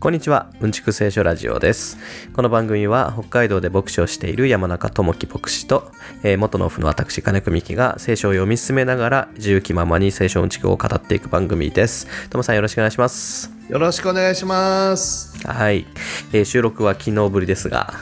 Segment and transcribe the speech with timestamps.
[0.00, 1.98] こんにちは、うんちく聖書ラジオです。
[2.32, 5.92] この番組は北海道で牧師をしている山中智樹牧師と、
[6.22, 12.06] えー元のオフの私金久美希が聖書を読み進めながら自由気ままに聖書うんちくを語っていく番組です。
[12.30, 13.50] ともさんよろしくお願いします。
[13.68, 15.46] よろしくお願いします。
[15.46, 15.84] はい、
[16.32, 17.92] えー収録は昨日ぶりですが、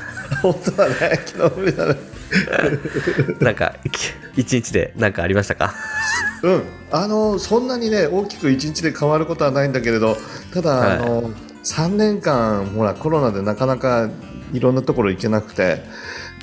[0.40, 0.94] 本当だね、
[1.26, 1.96] 昨日ぶりだね。
[3.40, 5.74] なんかき一日で何かありましたか？
[6.44, 6.62] うん、
[6.92, 10.16] あのそんなにね大きく一日で変わることはないんだけれど、
[10.54, 11.30] ただ、はいあの
[11.74, 14.08] 3年間ほらコロナでなかなか
[14.52, 15.82] いろんなところ行けなくて、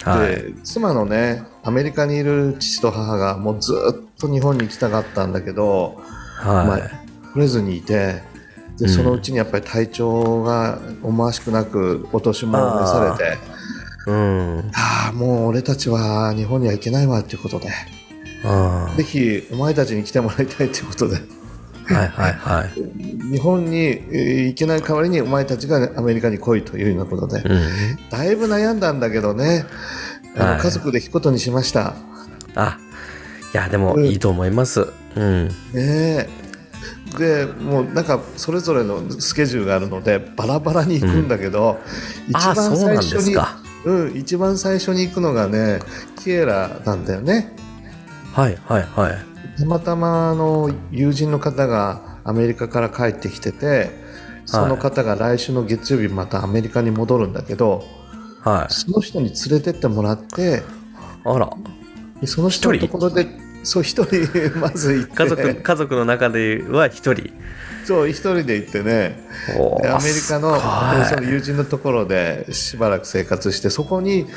[0.04, 0.36] はい。
[0.36, 6.02] で妻のねアメリカにいる父と母がもうずっと日本に行きたかったんだけど、
[6.44, 6.82] まはい。
[6.82, 6.90] あ、
[7.34, 8.22] 来れずにいて。
[8.78, 13.38] でうんそのうちにやっぱり体調が思わしくなくお年も召されて
[14.08, 14.72] うん。
[14.73, 17.70] ああもう俺たちは日本には行けないわっていうことで
[18.44, 21.34] あぜひお前たちに来てもらいたいということでー
[21.86, 23.31] はいはいはい。
[23.31, 28.09] 日本にえー行けない代わりにお前たちがアメリカに来いというようなことでうん。
[28.09, 29.66] だいぶ悩んだんだけどね
[30.36, 31.95] あのはい家族で行くことにしました。
[32.55, 32.77] あ、
[33.53, 34.88] いや、でもいいと思います。
[35.16, 35.47] うん。
[35.47, 36.30] ねえ
[37.17, 41.80] でもうなんかそれぞれのスケジュールがあるのでバラバラに行くんだけど、
[42.73, 43.58] うなんですか。
[43.86, 45.80] うん、一番最初に行くのがね
[46.22, 47.55] キエラなんだよね。
[48.33, 49.34] はいはいはい。
[49.58, 53.89] たまたまあの友人の方がアメリカから帰ってきてて
[54.45, 57.83] その方が来週の月曜日またアメリカに戻るんだけど
[58.42, 58.73] はい。
[58.73, 60.61] その人に連れてってもらって
[61.23, 61.50] あら、
[62.22, 63.28] でその人の一人ところで
[63.64, 67.33] そう一人まず行って家族家族の中では一人？
[67.86, 69.17] そう一人で行ってね
[69.83, 70.59] アメリカの
[71.06, 74.28] その友人のところでしばらく生活してそこに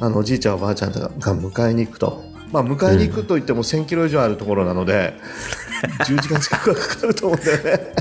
[0.00, 2.22] あのおじいちゃんおばあちゃんが迎えに行くと。
[2.52, 5.14] まあ、迎えに行くといっても1000キロ以上あるところなので、
[6.06, 7.92] 10時間近くはかかると思うんだよね。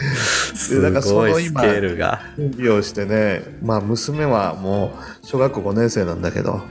[0.54, 1.62] すだからその今。
[2.36, 6.62] 準備をしてね、まあ、娘はもう小学校5年生なんだけど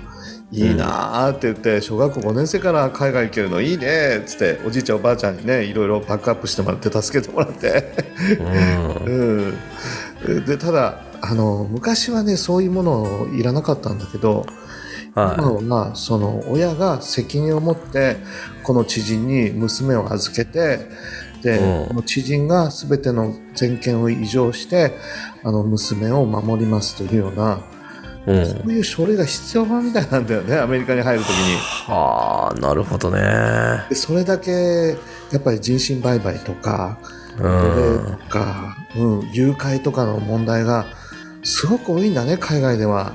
[0.51, 7.93] いいなーって言って小学校5年生から海外行けるのいいねっつっておじいちゃんおばあちゃんにねいろいろバックアップしてもらって助けてもらって、
[9.05, 9.59] うん。
[10.25, 14.45] うん、でただあの昔はねそういうものいらなかったんだけど
[15.15, 18.17] 今ははまあその親が責任を持って
[18.63, 20.79] この知人に娘を預けて
[21.41, 24.93] で、うん知人が全ての全権を移譲して
[25.43, 27.61] あの娘を守りますというような、
[28.27, 28.31] い。
[28.31, 28.45] うん。
[28.45, 33.21] そういう書類が必要みたいなんだよねアメリカに入るときにはあ、なるほどね。
[33.89, 34.51] でそれだけ
[35.31, 36.97] やっぱり人身売買とか
[37.37, 38.17] うん。
[38.17, 40.85] とか、うん、誘拐とかの問題が
[41.43, 43.13] すごく多いんだね海外では。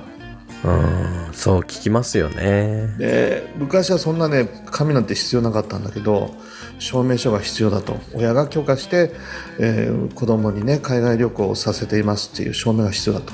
[0.65, 1.15] うん。
[1.35, 2.95] そう聞きますよね。
[2.99, 6.35] で昔はそんなね紙なんて必要なかったんだけど
[6.79, 9.12] 証明書が必要だと親が許可して、
[9.59, 13.33] えー子供にね海外旅行をさせていますっていう証明が必要だと。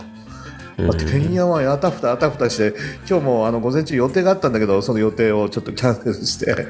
[0.79, 2.75] うんまあ、てんやわんやあたふたあたふたして
[3.09, 6.65] 今日もあの午前中予定があったんだけどその予定をちょっとキャンセルしてはい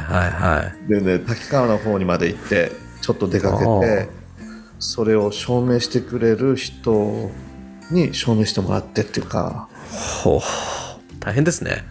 [0.00, 0.88] はいはい。
[0.88, 2.72] で、ね、滝川の方にまで行って
[3.02, 4.23] ちょっと出かけあて
[4.84, 7.30] それを証明してくれる人
[7.90, 9.68] に証明してもらってっていうか
[10.22, 10.40] ほう。
[11.20, 11.84] 大変ですね。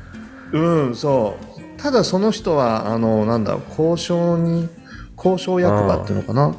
[0.51, 4.69] うんそうただその人はあのなんだ交渉に
[5.17, 6.55] 交渉役場っていうのかな、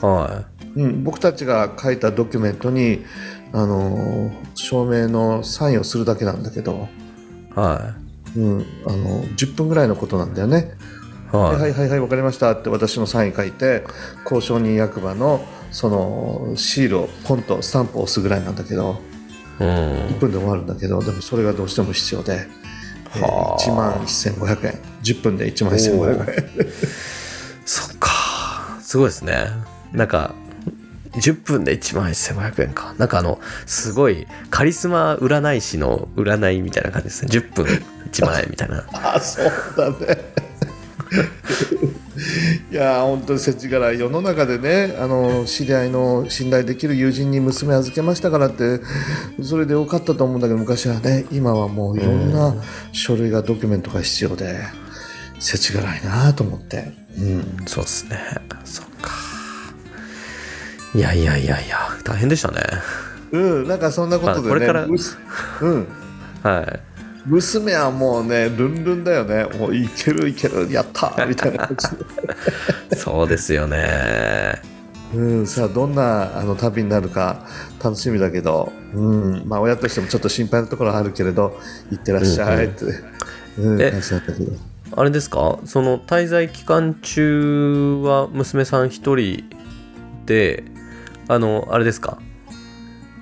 [0.00, 0.44] は
[0.76, 3.04] うん、僕たちが書いたドキュメントに
[3.52, 6.88] あの証明のサインをするだけなんだけど、
[7.56, 7.58] い。
[7.58, 7.94] は
[8.36, 10.72] うん、あの10分ぐらいのことなんだよね。
[11.40, 11.42] い。
[11.42, 13.84] はいははいはいはい分かりましたって私のサイン書いて
[14.24, 19.00] 交渉人役場のそのシールをポンとスタンプを押すぐらいなんだけど
[19.60, 19.64] い。
[19.64, 19.68] うん。
[19.68, 22.46] 1分で終わるんだけどでもそれがどうしても必要で、
[23.16, 24.72] えーはあ1万1500円
[25.02, 27.04] 10分で1万1500円
[27.64, 28.10] そっか。
[28.80, 29.46] すごいですね。
[29.92, 30.34] なんか、
[31.14, 32.94] 10分で1万1500円か。
[32.98, 37.28] なんかあの、すごいカリスマ占い師の占いみたいな感じですね。
[37.30, 37.66] 10分
[38.10, 38.84] 1万円みたいな。
[39.14, 40.34] あそうだね
[42.70, 48.80] いやー本当に世知辛い世の中でねあの知り合いの信頼できる友人に娘預けましたからって
[49.42, 52.54] それでよかったと思うんだけど昔はね今はもういろんな
[52.92, 54.60] 書類がドキュメントが必要で
[55.38, 58.18] 世知辛いなと思って、うん、そうですね。
[58.64, 59.12] そっか。
[60.94, 62.62] いやいやいやいや、大変でしたね。
[63.32, 65.88] うん、なんかそんなことでね、まあこれからうん、
[66.42, 66.93] はい。
[67.26, 69.44] 娘はもうねルンルンだよね。
[69.58, 71.66] もういけるいけるやったー みたいな。
[71.66, 71.88] 感じ
[72.90, 74.60] でそうですよね。
[75.14, 77.46] うん、さあどんなあの旅になるか
[77.82, 81.56] 楽しみだけど、うんまあ、親としてもちょっと心配なところはあるけれど
[81.92, 82.84] 行ってらっしゃいって、
[83.58, 84.52] うんえ感じだったけど。
[84.96, 85.58] あれですか？
[85.64, 89.44] その滞在期間中は娘さん一人
[90.26, 90.64] で
[91.28, 92.18] あのあれですか？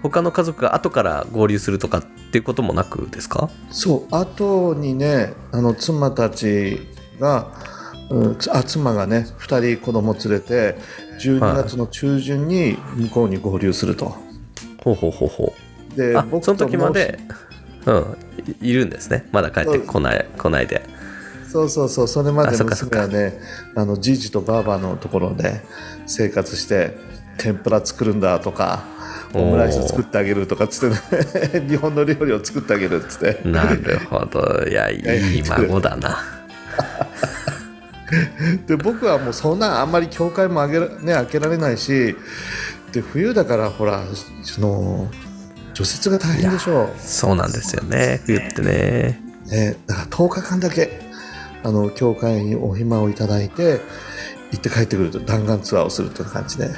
[0.03, 3.51] 他の家族が後から合流するとかっていうこともなくですか？
[3.71, 6.81] そう後にねあの妻たち
[7.21, 7.53] が、
[8.11, 10.77] うん、つあ妻がね2人子供連れて
[11.21, 14.17] 12月の中旬に向こうに合流すると。
[14.83, 15.55] ほうほうほうほ
[15.97, 17.21] でうあそのと時まで
[17.87, 18.17] うん
[18.61, 19.29] いいるんですね。
[19.31, 20.83] まだ帰ってこない来ないで。
[21.49, 23.39] そうそうそうそれまで娘はね
[23.77, 25.61] あのじいじとばあばのところで
[26.07, 26.97] 生活して
[27.37, 28.85] 天ぷら作るんだとか
[29.35, 31.69] オムライス作ってあげるとかつってね。
[31.69, 33.41] 日本の料理を作ってあげるっつって。
[33.49, 34.67] なるほど。
[34.69, 36.19] いやいい孫だな。
[38.67, 42.15] で僕はもうそんなあんまり教会もあげら、ね、開けられないし
[42.93, 44.03] で冬だからほら
[44.43, 45.11] その
[45.73, 48.21] 除雪が大変でしょそうなんですよね。
[48.27, 49.21] 冬ってね。
[49.47, 51.01] う、ね、だから10日間だけ
[51.65, 53.81] あの教会にお暇をいただいて
[54.51, 56.75] 行って帰ってくると弾丸ツアーをするという感じで、ね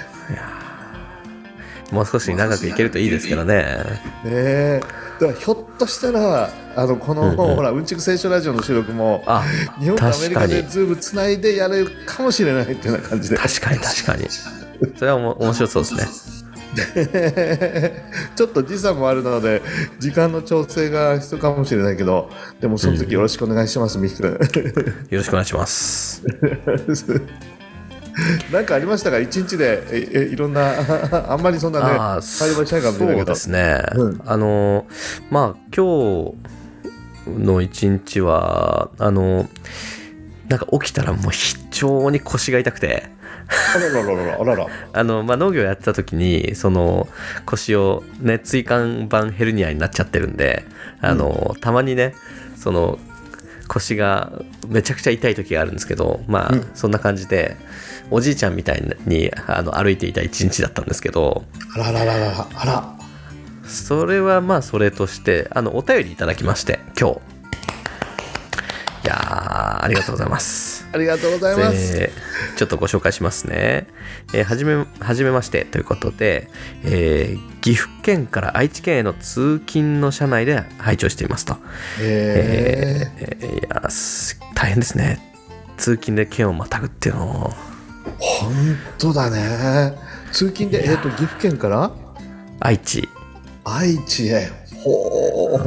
[1.91, 3.65] もう少し長くいけるといいですけどね。
[4.25, 4.81] え。
[5.21, 7.37] だからひょっとしたらあのこの、うんうん。
[7.37, 9.45] ほらうんちく聖書ラジオの収録もあ
[9.79, 13.37] 日本とアメリカでズームつないでやれるかもしれないっていうような感じで。
[13.37, 14.27] 確かに確かに。
[14.97, 16.45] それはおも面白そうですね。
[18.35, 19.63] ちょっと時差もあるので
[20.01, 22.29] 時間の調整が必要かもしれないけど
[22.61, 24.33] でもその時よろしくお願いします、ミキ君。
[24.33, 24.39] よ
[25.19, 26.25] ろしくお願いします
[28.53, 29.19] なんかありましたか？
[29.19, 29.83] 一日で？
[29.91, 30.73] ええいろんな
[31.31, 33.27] あんまりそんなねああ会話しないかもしれないけど。
[33.27, 34.21] そうですね、うん。
[34.25, 34.87] あの
[35.31, 36.35] まあ今日
[37.27, 39.49] の一日はあの
[40.49, 43.13] なんか起きたらもう非常に腰が痛くて。
[43.47, 44.67] あらららららあらら。
[44.93, 47.09] あの、まあ、農業やってた時にその
[47.45, 50.65] 腰をね椎間板ヘルニアになっちゃってるんで
[51.01, 52.15] あの、たまにね
[52.57, 52.99] その
[53.69, 54.33] 腰が
[54.69, 56.67] めちゃくちゃ痛い時があるんですけどまあ、うん。
[56.75, 57.57] そんな感じで
[58.11, 62.95] おじいちゃんみたいにあの歩いていた一日だったんですけどあらららららあら
[63.67, 67.21] それはまあそれとしてあのお便りいただきまして今日
[69.05, 73.89] いやーありがとうございますありがとうございます、えーちょっとご紹介しますね。
[74.33, 76.49] えーはじめ、はじめましてということで、
[76.85, 81.57] えー岐阜県から愛知県への通勤の車内で拝聴していますと。
[82.01, 85.19] ええーいやす大変ですね。
[85.79, 87.74] 通勤で県をまたぐっていうのを。
[88.19, 89.97] ー、本当だね
[90.33, 91.91] 通勤で、えー、と岐阜県から？
[92.61, 93.09] 愛知。
[93.65, 94.51] 愛知へ
[94.83, 95.59] ほ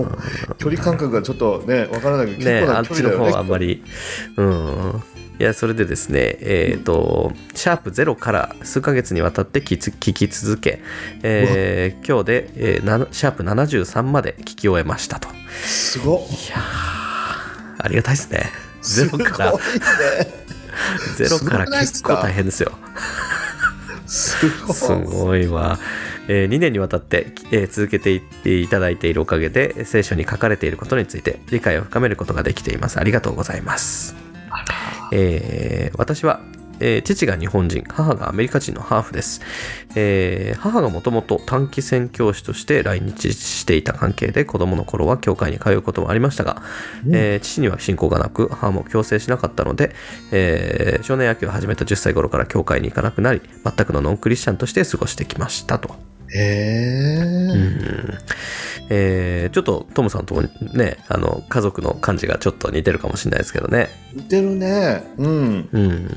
[0.52, 3.84] う距離感覚がちょっとねわからないけどね、結構なあっちの方距離だよねはあんまり。
[4.38, 5.04] うん。
[5.40, 10.82] いや、それでですね、えっ、と、シャープゼロから数ヶ月にわたって聞きつ聞き続け、
[11.22, 15.30] えー今日で、えーなシャープ73まで聞き終えましたと。
[15.64, 18.50] すごっいやーありがたいですね。
[18.82, 20.48] ゼロからすごいね
[21.18, 22.72] ゼロから結構大変ですよ。
[24.06, 25.80] すごいすごいわ。
[26.30, 33.00] え2年にわたって、えー続けていっていただいているおかげで、聖書に書かれていることについて理解を深めることができています。
[33.00, 34.16] ありがとうございます。
[35.12, 36.42] えー私は、
[36.80, 39.42] えー父が日本人、母がアメリカ人のハーフです。
[39.96, 46.62] えー母がもともと短期宣教師として来日していた関係で子供の頃は教会に通うこともありましたが、
[47.12, 49.94] えー父には信仰がなく母も強制しなかったので、
[50.32, 56.07] えー少年野球を始めた10歳頃から教会に行かなくなり全くのノンクリスチャンとして過ごしてきましたと。
[56.34, 58.18] へえ
[58.90, 60.42] えーちょっとトムさんと
[60.74, 63.90] ねあの家族の感じがちょっと似てるかもしれないですけどね。
[64.14, 65.04] 似てるね。
[65.18, 65.70] うん。
[65.72, 66.08] うん、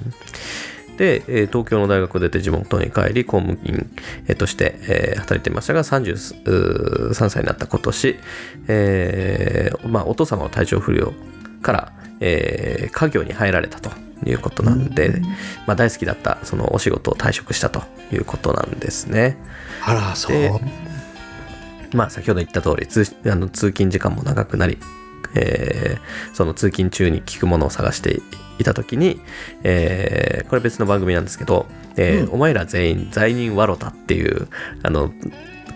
[0.97, 3.91] で、えー東京の大学を出て地元に帰り公務員
[4.29, 8.17] えーとして、えー働いていましたが33歳になった今年、
[8.69, 11.13] えーまあ、お父様の体調不良
[11.61, 13.91] から、えー家業に入られたと
[14.27, 15.21] いうことなんで、
[15.67, 19.37] まあ、大好きだったそのお仕事を退職したということなんですね。
[19.85, 20.33] あらそう。
[20.33, 20.51] で
[21.93, 24.79] まあ、先ほど言った通り通あの通勤時間も長くなり、
[25.35, 28.21] えーその通勤中に聞くものを探して
[28.59, 29.21] いた時に、
[29.65, 34.49] えーこれ別の番組なんですけど「えーお前ら全員罪人わろた」っていう
[34.83, 35.13] あの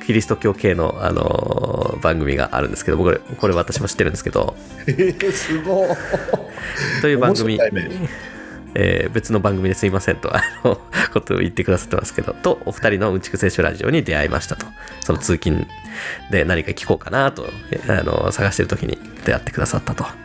[0.07, 4.55] キリスト教系の、あの番組があるんですけど僕これ私も知ってるんですけど。
[4.87, 5.89] えー、すごい。
[7.01, 7.59] という番組。
[8.77, 10.81] えー別の番組ですいませんとあの
[11.13, 12.33] ことを言ってくださってますけど。
[12.35, 14.67] とお二人のうんちく聖書ラジオに出会いましたと。
[15.01, 15.67] その通勤
[16.31, 20.05] で何か聞こうかなとえあの探してる時に出会ってくださったと。
[20.05, 20.24] へ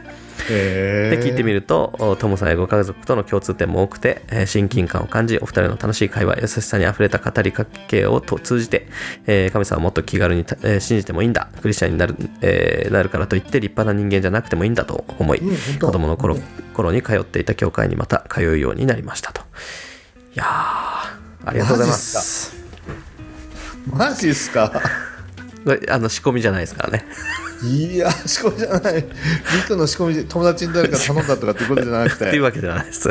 [0.50, 8.88] で聞いてみるとおトモさんやご家族との共通点も多くて、えー親近感を感じお二人の楽しい会話優しさにあふれた語りかけをと通じて、
[9.28, 16.38] えー神様をもっと気軽にた、えー信じてもいいんだクリスチャンになる,、えーなるからといって立派な人間じゃなくてもいいんだと思い、うん子供の頃
[16.74, 19.42] 頃に通っていた教会にまた通うようになりましたと。
[19.42, 20.48] いやー
[21.46, 22.56] ありがとうございます。
[23.92, 24.72] マジっすか。
[25.90, 27.06] あの仕込みじゃないですからね
[27.64, 28.96] いや仕込みじゃない。
[28.96, 29.02] ミ
[29.68, 33.10] クの仕込みで友達に誰か頼んだとかっていうことじゃなくっていうてわけではないです。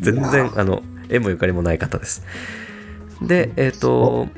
[0.00, 2.24] 全然、あの、縁もゆかりもない方です。
[3.22, 4.28] で、えっ、と、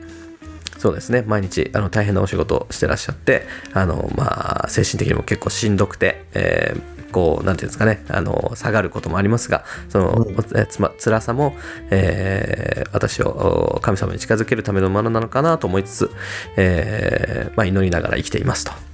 [0.78, 11.54] そうですね、毎日あの大変なお仕事をしてらっしゃって、あの、まあ、精神的にも結構しんどくて、えーこう、なんていうんですかね、あの、下がることもありますが、その、えつま、辛さも、
[11.90, 16.10] えー私をお神様に近づけるためのものなのかなと思いつつ、
[16.56, 18.91] えーまあ、祈りながら生きていますと。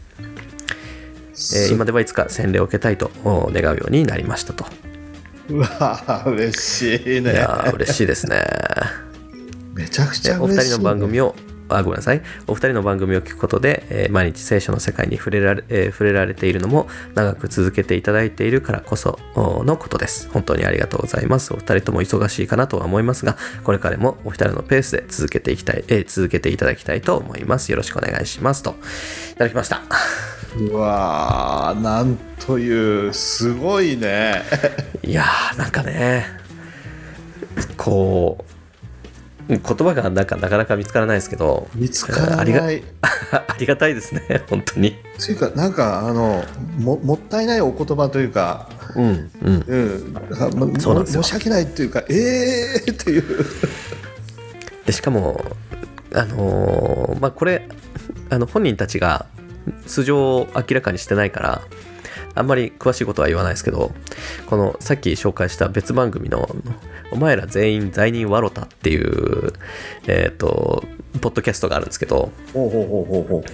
[1.38, 4.66] えー今ではいつか洗礼を受けたいとお願うようになりましたと。
[5.48, 8.42] うわ嬉しいいねやー嬉しいですね。
[9.74, 11.34] めちゃくちゃ嬉しい、二人の番組を
[11.68, 12.22] あごめんなさい。
[12.46, 20.28] お二人の番組を聞くことで、えー毎日聖書の世界に触れられ,、えー触れられているのも長く続けていただいているからこそおのことです。
[20.30, 21.52] 本当にありがとうございます。
[21.52, 27.70] お二人とも忙しいかなとは思いますがこれからもお二人のペースで続けていきたい、えー続けていただきたいと思います。
[27.70, 28.76] よろしくお願いしますと。
[29.32, 29.82] いただきました。
[30.56, 34.42] うわーなんというすごいね。
[35.02, 36.26] いやーなんかね
[37.76, 38.57] こう
[39.48, 41.68] 言葉がなんかなかなか見つからないですけど。
[41.74, 42.82] 見つからありがない
[43.32, 44.96] ありがたいですね本当に。
[45.18, 46.44] というかなんかあの
[46.78, 49.64] ももったいないお言葉というか、うんうん。
[49.66, 51.22] うん、あもそうなんですよ。
[51.22, 53.24] 申し訳ないというかえーっていう。
[54.84, 55.42] でしかも
[56.14, 57.68] あのーまあこれ
[58.30, 59.26] あの本人たちが
[59.86, 61.62] 素性を明らかにしてないから
[62.34, 63.92] あんまり詳しいことは言わないですけど
[64.46, 66.48] このさっき紹介した別番組の
[67.10, 69.52] 「お前ら全員罪人わろた」っていう
[70.06, 70.84] えっ、と
[71.20, 73.44] ポッドキャストがあるんですけどほうほうほうほうほ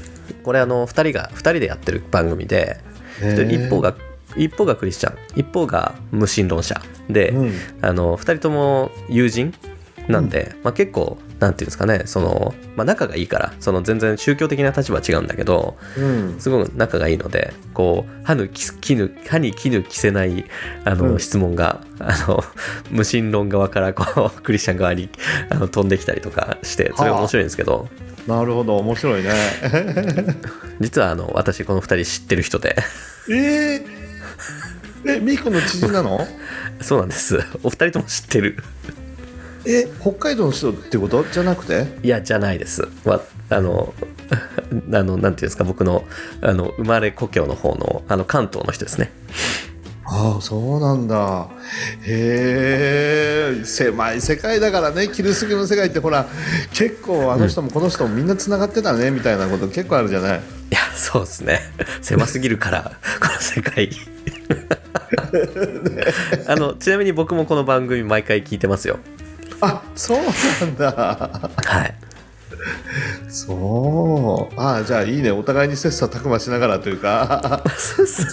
[0.42, 2.78] これあの2人が2人でやってる番組で
[3.20, 3.94] 一方が
[4.36, 7.52] 一方がクリスチャン一方が無神論者で、うん。
[7.82, 9.54] あの2人とも友人
[10.08, 16.40] なんで、まあ、結構なんていうんですかねその、まあ、仲がいいからその全然宗教的な立場は違うんだけどうん。
[16.40, 20.44] すごく仲がいいのでこう歯ぬき絹歯に絹着せない
[20.84, 21.20] あの、うん。
[21.20, 22.42] 質問があの
[22.90, 25.10] 無神論側からこうクリスチャン側に
[25.50, 27.88] あの飛んできたりとかしてそれが面白いんですけど、
[28.26, 29.30] なるほど面白いね。
[30.80, 32.76] 実はあの私この2人知ってる人で。
[33.30, 36.26] えー、えミクの知人なの？
[36.80, 37.40] そうなんです。
[37.62, 38.62] お二人とも知ってる
[39.66, 41.24] え北海道の人ってこと？
[41.24, 41.86] じゃなくて？
[42.02, 42.86] いやじゃないです。
[43.04, 43.94] わあの
[44.92, 45.64] あのなんていうんですか？
[45.64, 46.04] 僕の
[46.42, 49.10] あの生まれ故郷の方のあの関東の人ですね。
[50.06, 51.48] ああそうなんだ
[52.06, 56.26] へえ狭い世界だからねキリスト教の世界ってほら
[56.74, 60.40] 結構あの人もこの人もみんなつながってたねみたいなこと結構あるじゃない？
[60.40, 61.60] いやそうですね
[62.02, 63.88] 狭すぎるから この世界。
[66.48, 68.98] あのちなみに僕もこの番組毎回聞いてますよ。
[69.60, 70.92] あそうなんだ。
[70.92, 71.94] はい。
[73.28, 74.60] そう。
[74.60, 75.30] ああじゃあいいね。
[75.30, 77.62] お互いに切磋琢磨しながらというか。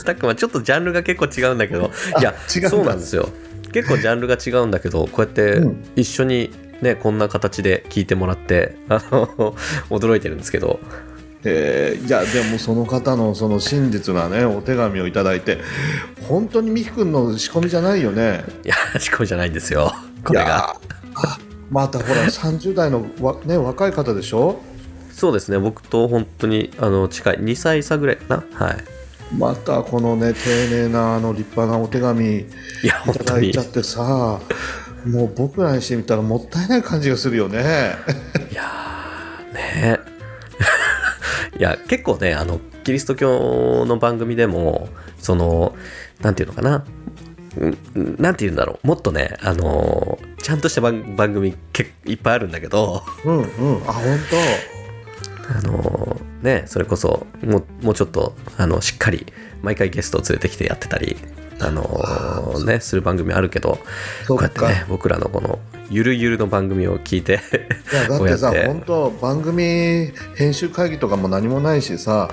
[0.06, 1.92] たくまちょっとジャンルが結構違うんだけど。
[2.20, 3.30] いや違うそうなんですよ。
[3.72, 5.84] 結構ジャンルが違うんだけどこうやってうん。
[5.96, 6.52] 一緒に
[6.82, 9.28] ねこんな形で聞いてもらってあの
[9.90, 10.80] 驚いてるんですけど。
[11.44, 15.58] えーいやでもその方のその真実なねお手紙をいただいて
[16.28, 18.44] 本当に美樹くんの仕込みじゃないよね。
[18.64, 19.92] いや仕込みじゃないんですよ。
[20.24, 20.76] これが
[21.70, 24.60] またほら30代のわ、ね、若い方でしょ？
[25.12, 25.60] そうですね。
[25.60, 27.38] 僕と本当にあの近い。
[27.40, 28.66] 2歳差ぐらいかな。
[28.66, 28.78] はい。
[29.38, 32.40] またこのね丁寧なあの立派なお手紙い
[32.84, 33.50] いや本た当に。
[33.50, 34.40] いだいちゃってさ
[35.06, 37.60] もう僕らにしてみたらもったいない感じがするよね。
[38.54, 40.00] やーね。
[41.58, 45.76] いや結構ねあのキリスト教の番組でもその
[46.22, 46.76] なんていうのかな。
[46.78, 46.84] うん
[47.96, 48.88] なんて言うんだろう。
[48.88, 51.56] もっとねあのちゃんとした番番組
[52.06, 53.04] いっぱいあるんだけど。
[53.26, 53.90] うんうん。
[53.90, 54.20] あ本
[55.58, 59.26] あのねそれこそもうもうちょっとあのしっかり
[59.62, 61.18] 毎回ゲストを連れてきてやってたり
[61.60, 63.80] あのねする番組あるけど
[64.28, 65.60] こうやってね僕らのこの
[65.92, 67.42] ゆるゆるの番組を聞いて
[67.92, 72.30] いやだってさ本当番組編集会議とかも何もないしさ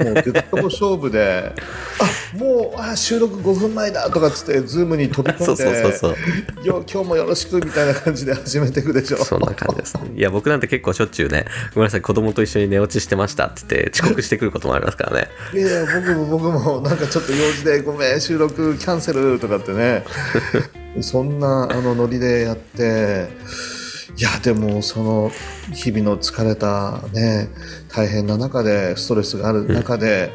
[0.00, 1.52] もう出たとこ勝負で
[2.00, 6.66] あもうあ収録5分前だとかっつってズームに飛び込んでそうそうそうそう。
[6.66, 9.18] よ今日もよろしくみたいな感じで始めていくでしょ。
[9.18, 15.28] そんな感じです、いや僕なんて結構しょっちゅうねごめんなさい子供と一緒に寝落ちしてましたって言って遅刻してくることもありますからね。
[15.52, 20.04] いや僕も僕もなんかちょっと用事でごめん収録キャンセルとかってね
[21.00, 23.28] そんなあのノリでやって
[24.16, 25.30] いやでもその
[25.72, 27.48] 日々の疲れたね
[27.88, 30.32] 大変な中でストレスがある中で、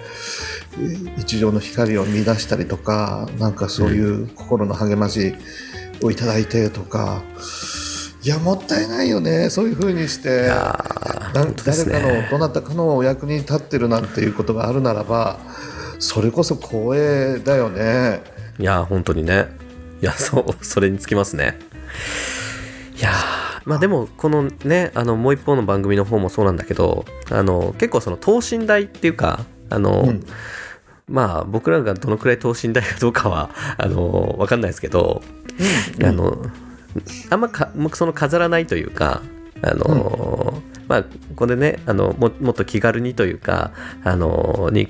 [1.18, 5.34] 一条の光を見出したりとかなんかそういう心の励まし
[6.04, 7.24] をいただいてとか。
[8.24, 10.50] いやもったいないよねそういう風にして
[11.34, 15.40] 誰かねのどなたかのお役に立ってるなんていうことがあるならば
[16.00, 18.22] それこそ光栄だよね。
[18.60, 19.48] いや本当にね
[20.02, 21.58] いやそうそれにつきますね。
[22.98, 30.26] いやーまあでもこのねあのもう一方の番組の方もそうなんだけどあの結構その等身大っていうかあの、うん。
[31.10, 35.22] まあ僕らがどのくらい等身大かどうかはあのわかんないですけど、
[36.04, 36.38] あの
[37.30, 39.22] あんまか僕その飾らないというか
[39.62, 41.06] あの、まあ
[41.38, 43.72] これねあのももっと気軽にというか
[44.04, 44.90] あのに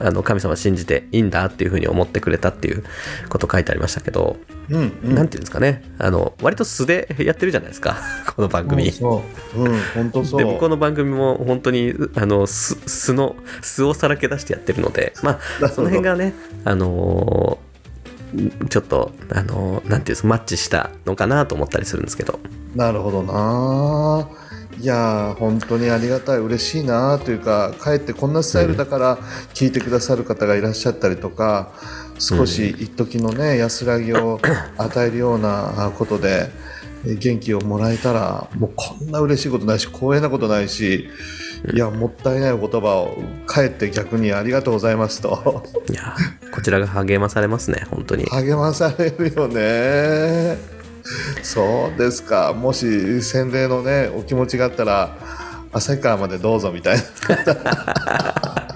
[0.00, 2.84] あの神様を信じていいんだっていうふうに思ってくれたっていう
[3.28, 4.36] こと書いてありましたけど、
[4.70, 5.14] うんうん。
[5.14, 5.82] なんていうんですかね。
[5.98, 7.96] あの割と素でやってるじゃないですか
[8.34, 8.90] この番組。
[8.92, 9.22] そ
[9.54, 9.68] うう。
[9.68, 10.38] ん本当そう。
[10.38, 16.34] でもこの番組も本当にあの素素の素をさらけ出してやってるのでまあその辺がね
[16.64, 17.66] あのー
[18.68, 22.38] ちょっとあのーなんていうんですかマッチしたのかなと思ったりするんですけど。
[22.74, 24.28] なるほどな
[24.78, 26.38] いやー本当にありがたい。
[26.38, 29.16] 嬉しいなというかかえってこんなスタイルだから
[29.54, 31.72] 聞いてくださる方がいらっしゃったりとか
[32.18, 34.40] 少し一時のね安らぎを
[34.76, 36.50] 与えるようなことで
[37.06, 41.08] え元気をもらえたらもうこんな嬉しいことないし光栄なことないし
[41.72, 43.16] いやもったいないお言葉を
[43.46, 45.64] かえって逆にありがとうございますと。
[45.90, 48.24] いやーこちらが励まされますね本当に。
[48.26, 50.75] 励まされるよね
[51.42, 52.52] そうですか。
[52.52, 55.16] もし洗礼のねお気持ちがあったら
[55.72, 57.02] 旭川までどうぞみたいな。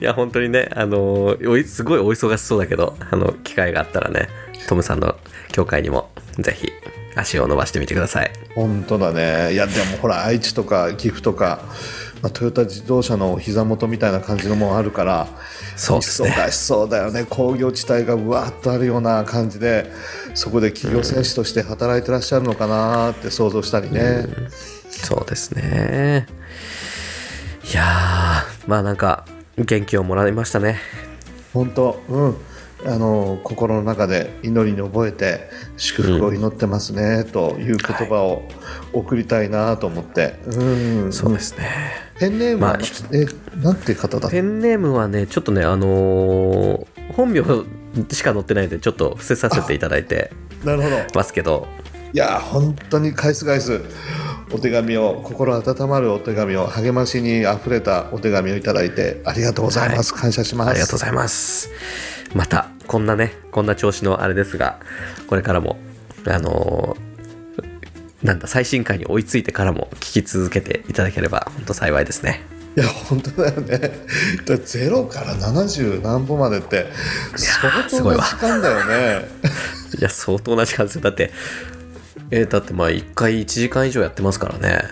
[0.00, 4.28] いや本当にねあのすごいお忙しそうだけどあの機会があったらね
[4.66, 5.16] トムさんの
[5.52, 6.72] 教会にもぜひ
[7.16, 8.30] 足を伸ばしてみてください。
[8.54, 9.52] 本当だね。
[9.52, 11.60] いやでもほら愛知とか岐阜とか、
[12.22, 15.26] まあ、トヨタ自動車の膝元みたいな感じのもんあるから
[15.76, 16.30] そうですね。
[16.30, 17.24] 忙しそうだよね。
[17.28, 19.90] 工業地帯がうわーっとあるような感じで
[20.34, 24.26] そこで企業戦士として働いてらっしゃるのかなって想像したりね、
[24.90, 26.26] そうですね。
[27.72, 29.24] いやーまあなんか
[29.56, 30.78] 元気をもらいましたね。
[31.52, 32.02] 本当。
[32.08, 32.36] うん
[32.86, 38.42] あの心の中で祈りに覚えて祝福を祈ってますね、という言葉を
[38.92, 41.12] 送りたいなと思って、うん。
[41.12, 41.68] そうですね。
[42.18, 42.80] ペンネームは、まあ
[43.12, 43.26] え
[43.62, 47.42] なんて方だペンネームはねちょっとねあのー本名
[48.12, 50.30] しか載ってないのでちょっと伏せさせていただいて
[50.64, 50.96] なるほど。
[51.14, 51.66] ますけど。
[52.12, 53.80] いや本当に返す返す。
[54.52, 60.70] お手紙を心温まるお手紙を励ましにあふれたお手紙をいただいてありがとうございます、感謝します。
[60.70, 61.70] ありがとうございます
[62.34, 64.80] またこんなねこんな調子のあれですが
[65.26, 65.78] これからも
[66.26, 67.10] あのー
[68.22, 72.42] なんだ最新回に追いついてからも聞き続けていただければ本当幸いですね。
[72.76, 73.78] いや本当だよね。
[73.78, 76.86] だロから70何歩までって
[77.34, 78.84] 相当な時間だよ
[79.20, 79.28] ね。
[79.98, 81.00] いや相当な時間ですよ。
[81.00, 81.32] だって
[82.30, 84.82] えーだってまあ1回1時間以上やってますからね。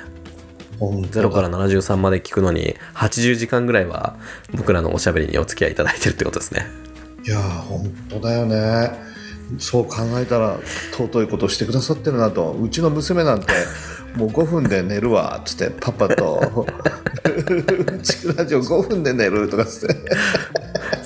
[0.79, 1.29] 本当だ。
[1.29, 4.17] 0から73まで聞くのに80時間ぐらいは
[4.55, 6.67] 僕らのおしゃべりにお付き合いいただいてるってことですね
[7.29, 8.91] いや本当だよね。
[9.59, 10.59] そう考えたら
[10.93, 12.53] 尊いことしてくださってるなと。
[12.53, 13.53] うちの娘なんて
[14.17, 16.67] もう5分で寝るわっつってパパと
[17.37, 19.95] 「うちラジオ5分で寝る」とかっつって。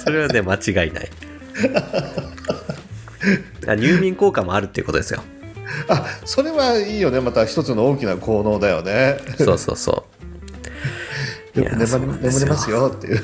[0.05, 1.11] それはね間違いない。
[3.67, 5.25] あ入眠効果もあるっていうことですよ。
[5.89, 7.21] あそれはいいよね。
[7.21, 9.19] また一つの大きな効能だよね。
[9.39, 10.05] そうそうそ
[11.57, 11.61] う。
[11.63, 13.21] よく眠れますよっていう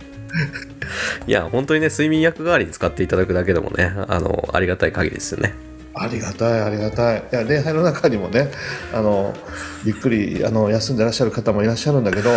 [1.26, 5.54] いや本当にね睡眠薬代わりに使っていただくだけでもねあのありがたい限りですよね。
[5.98, 7.20] ありがたいありがたい。
[7.20, 8.50] いや礼拝の中にもね
[8.92, 9.34] あの
[9.84, 12.32] ゆっくりあの休んでらっしゃる方もいらっしゃるんだけどい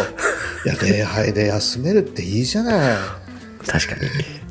[0.66, 2.98] や礼拝で休めるっていいじゃない。
[3.68, 4.02] 確かに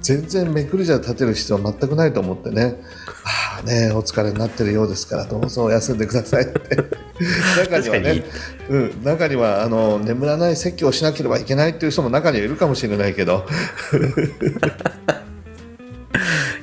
[0.09, 2.77] 全然めくりじゃ立てる必要は全くないと思ってね。
[3.25, 6.77] ああねお疲れになってるようですからどうぞ休んでくださいって。
[7.69, 8.25] 中にはね
[8.71, 13.47] うん、中にはあの眠らない説教をしなければいけないっていう人も中にはいるかもしれないけど。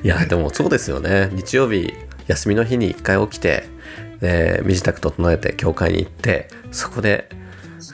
[0.02, 1.30] いやでもそうですよね。
[1.32, 1.94] 日曜日
[2.26, 3.62] 休みの日に一回起きて、
[4.20, 7.28] で身支度整えて教会に行ってそこで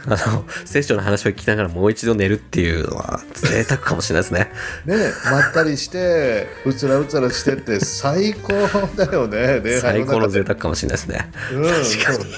[0.07, 4.53] あの聖書の話を聞きながらもう一度寝るっていうのは贅沢かもしれないですね。
[4.87, 4.97] ね
[5.31, 8.53] まったりしてうつらうつらしてって最高
[8.97, 11.31] だよね最高の贅沢かもしれないですね。
[11.53, 12.33] うん、確かに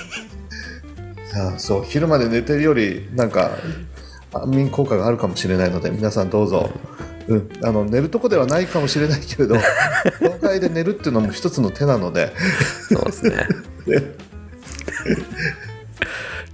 [1.31, 3.51] そうあそう昼まで寝てるよりなんか
[4.33, 6.71] 安眠効果があるかもしれないので皆さんどうぞ、
[7.29, 9.57] うん、あの寝るとこではないかもしれないけれど
[10.21, 12.33] 教会で寝るっていうのも一つの手なので
[12.89, 13.49] そうですね。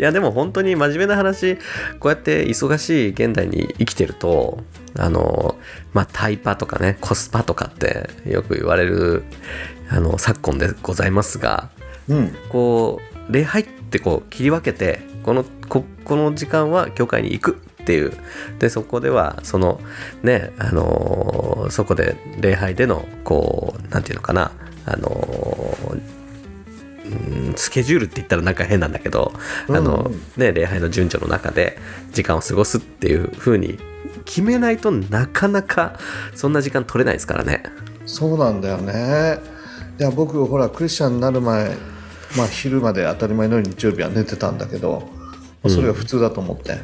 [0.00, 1.56] いやでも本当に真面目な話
[1.98, 4.60] こうやって忙しい現代に生きてると
[4.98, 5.58] あの
[5.92, 9.24] まあタイパとかねコスパとかってよく言われる
[9.90, 11.68] あの昨今でございますが
[12.08, 12.34] うん。
[12.48, 18.12] こう礼拝ってこう切り分けてこのここの時間は教会に行くっていう
[18.58, 19.82] でそこではその
[20.22, 24.50] ねあのそこで礼拝でのこうなんていうのかな
[24.86, 25.10] あの
[27.10, 29.32] うんスケジュールって言ったらなんか変なんだけど、
[29.68, 29.84] あうん。
[29.84, 31.78] のうんね礼拝の順序の中で
[32.12, 33.78] 時間を過ごすっていう風に
[34.24, 35.98] 決めないとなかなか
[36.34, 37.62] そんな時間取れないですからね。
[38.06, 39.38] そうなんだよね。
[39.98, 41.76] いや僕ほらクリスチャンになる前、
[42.36, 45.08] まあ、昼まで当たり前のように日曜日は寝てたんだけど、
[45.62, 46.78] まあそれが普通だと思って、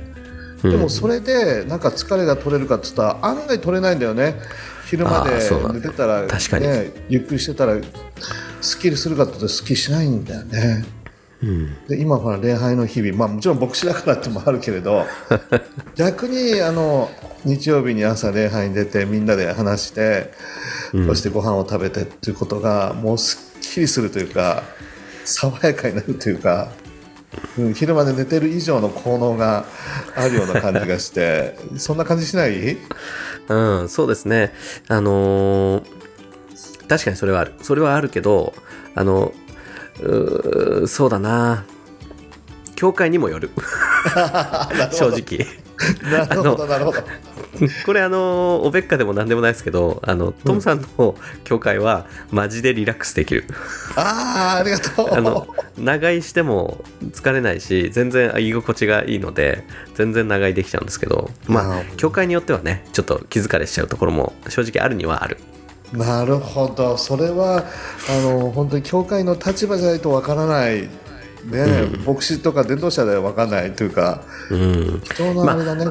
[0.63, 0.71] うん。
[0.71, 4.37] でもそれでなんか疲れが取れるかって言ったら案外取れないんだよね
[4.87, 6.67] 昼まで寝てたら、確かに。
[6.67, 7.77] ね、ゆっくりしてたら
[8.61, 10.85] スッキリするかって言ったらスッキリしないんだよね。
[11.43, 11.87] うん。
[11.87, 15.05] で今ほら礼拝の日々、まあ、もちろん牧師だからってもあるけれど
[15.95, 17.11] 逆にあの
[17.45, 20.33] 日曜日に朝礼拝に出てみんなで話して、
[20.93, 21.07] うん。
[21.07, 24.63] そしてご飯を食べてっていうことがもうすっきりするというか
[25.25, 26.69] 爽やかになるというか、
[27.59, 29.67] うん、昼まで寝てる以上の効能が
[30.15, 32.79] あるような感じがしてそんな感じしない？
[33.49, 34.53] うん、そうですね。
[34.89, 35.97] あのー
[36.89, 37.53] 確かにそれはある。
[37.63, 38.55] それはあるけど、
[38.95, 39.33] あの、
[40.01, 41.65] うーそうだな。
[42.77, 43.51] 教会にもよる。
[44.93, 45.47] 正直。
[46.11, 46.99] なるほどなるほど
[47.85, 51.15] これあの、おべっかでも何でもないですけど、あの、トムさんの
[51.45, 53.45] 教会はマジでリラックスできる。
[53.97, 55.09] ああありがとう。
[55.15, 55.47] あの、
[55.79, 59.65] 長居しても疲れないし、全然居心地がいいので、
[59.95, 65.39] 全然長居できちゃうんですけど、まああ、教会によってはね、ちょっと気疲れしちゃうところも正直あるにはある。
[65.93, 66.97] なるほど。
[66.97, 67.65] それは
[68.09, 70.89] あの本当に教会の立場じゃないとわからない。
[71.47, 74.23] ね、牧師とか伝道者ではわからないというか。
[74.51, 75.01] うん。
[75.05, 75.87] 貴重なあれだね、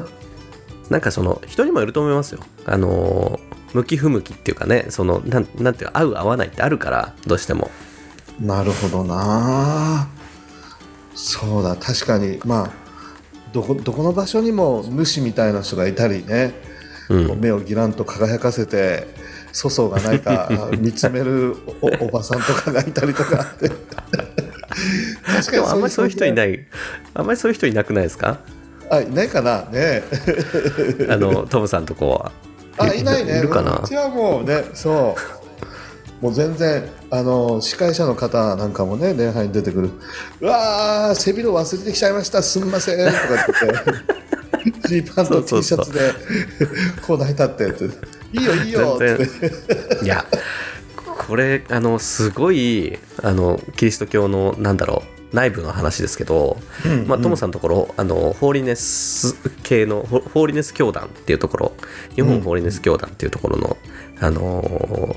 [0.90, 2.40] なんかその人にもよると思いますよ。
[2.64, 3.40] あの
[3.72, 7.70] 向き不向きっていうかね、そのなんなんていうか合う合わないってあるからどうしても。
[8.40, 10.08] なるほどな
[11.14, 12.70] そうだ確かにまあ
[13.52, 16.52] どこどこの場所にも主みたいな人がいたりね、
[17.08, 17.40] うん。
[17.40, 19.06] 目をギランと輝かせて
[19.54, 23.46] 粗相がないか 見つめるおおばさんとかがいたりとか
[25.24, 26.66] 確かでもあんまりそういう人いいない。
[27.14, 28.38] あんまりそういう人いなくないですか？
[28.90, 29.64] あいないかな？
[29.70, 30.02] ね。
[31.08, 32.32] あのトムさんとこは。
[32.78, 33.38] あいないね。
[33.38, 33.78] いるかな？
[33.78, 35.16] うちはもうねそ
[36.20, 36.24] う。
[36.24, 39.90] もう全然あの司会者の方なんかもね礼拝に出てくる。
[40.40, 42.42] うわー背広忘れてきちゃいました。
[42.42, 42.96] すんません。
[42.98, 43.18] とか
[43.62, 44.88] 言って。
[44.88, 46.12] ジーパンと T シャツで
[47.06, 47.84] こう泣いたってって
[48.32, 48.96] いいよいいよ。
[48.96, 50.24] っていや
[51.26, 61.72] これあのすごいあのキリスト教のなんだろう内部の話ですけど、うんまあ、トモさんのところあのホーリネス系のホホーリネス教団っていうところ
[62.14, 63.76] 日本ホーリネス教団っていうところの、
[64.20, 65.16] あの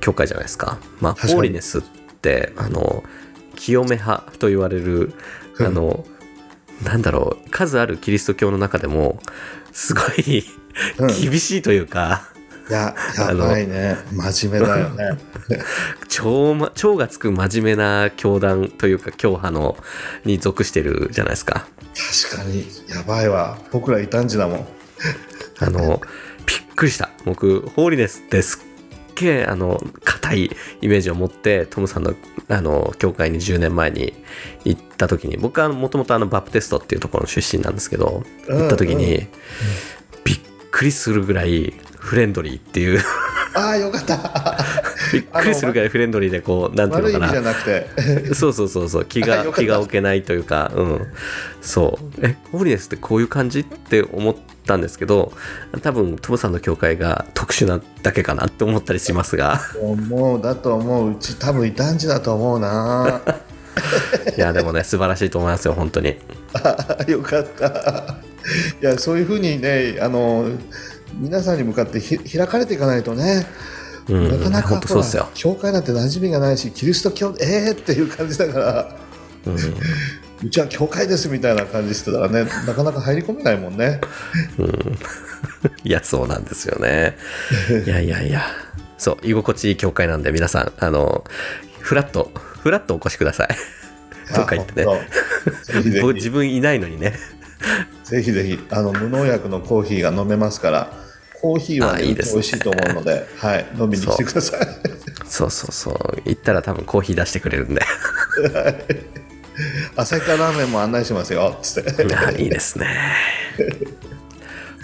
[0.00, 3.02] 教会じゃないですか、まあ、ホーリネスってあの
[3.56, 5.14] 清め派と言われる
[5.58, 6.04] あの、
[6.82, 9.18] なんだろう数あるキリスト教の中でも
[9.72, 10.44] すごい
[10.98, 11.08] うん。
[11.20, 12.28] 厳しいというか、
[12.68, 13.96] いややばいね。
[14.12, 15.18] 真面目だよね。
[16.08, 19.76] 超ま超がつく真面目な教団というか教派の
[20.24, 21.66] に属してるじゃないですか。
[22.26, 23.58] 確かにやばいわ。
[23.70, 24.66] 僕ら異端児だもん。
[25.58, 26.00] あの
[26.46, 27.10] びっくりした。
[27.24, 30.50] 僕ホーリネスってすっげえあの硬い
[30.80, 32.14] イメージを持ってトムさんの
[32.48, 34.12] あの教会に10年前に
[34.64, 39.28] 行った時に僕はもともとバプテストっていうところの出身なんですけどうん行った時に、うん
[40.24, 40.38] びっ
[40.70, 41.72] くりするぐらい
[42.04, 43.00] フレンドリーっていう。
[43.54, 44.58] ああよかった。
[45.12, 47.26] びっくりするぐらいフレンドリーでこうなんていうのかな。
[47.28, 47.64] 悪い意味じゃなく
[48.28, 48.34] て。
[48.34, 49.04] そうそうそうそう。
[49.06, 51.06] 気あが 気が置けないというかうん。
[51.62, 52.26] そう。
[52.26, 54.36] えホーリネスってこういう感じって思っ
[54.66, 55.32] たんですけど
[55.82, 59.60] 多分トムさんの教会が特殊なだけかなって思ったりしますが。
[59.80, 61.12] 思うだと思う。
[61.12, 63.22] うち多分異端児だと思うな。
[64.36, 66.16] いやでもね素晴らしいと思いますよ本当に。
[66.52, 68.16] あよかった。
[68.82, 70.46] いやそういうふうにねあの
[71.18, 73.46] 皆さんに向かってひ開かれていかないとね
[74.08, 78.96] うんなかなかそうですよ教会なんて馴染みがないしキリスト教 えーっていう感じだから
[79.46, 79.56] うん
[80.42, 84.00] うちは教会ですみたいな感じしてたらねなかなか入り込めないもんね
[85.84, 87.16] いや、そうなんですよね。
[87.86, 88.42] いやいやいや。
[88.98, 91.24] そう、居心地いい教会なんで、皆さん、あの、
[91.80, 92.30] フラット、
[92.62, 93.48] フラットお越しください。
[94.34, 95.08] とか言ってね。
[96.14, 97.14] 自分いないのにね。
[98.04, 100.92] ぜひぜひあの無農薬のコーヒーが飲めますから
[101.44, 102.32] コーヒーは、ね、あいいですね。
[102.36, 104.60] 美味しいと思うので、はい、飲みに来てください。
[105.26, 106.22] そうそうそう。
[106.24, 107.82] 行ったら多分コーヒー出してくれるんで。
[109.94, 112.16] 旭川ラーメンも案内しますよつって。
[112.16, 112.86] あいいですね。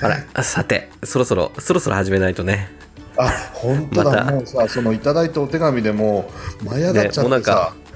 [0.02, 2.70] あら、あさて、そろそろ、そろそろ始めないとね。
[3.16, 7.90] あ本当だ、もうさそのいただいたお手紙でもう舞い上がっちゃねもうなんかって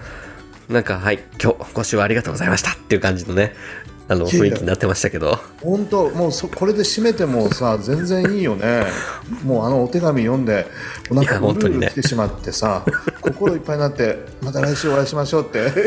[0.69, 3.55] さ、なんか、はい、今日、ご視聴ありがとうございましたっていう感じのね、
[4.07, 5.39] あの、雰囲気になってましたけど。
[5.63, 8.85] 本当もうそこれで締めてもさ全然いいよね。
[9.45, 10.67] もうあのお手紙読んで
[11.11, 12.85] おい腹うるうる来てしまってさ、
[13.23, 15.73] 心いっぱいになってまた来週お会いしましょうって。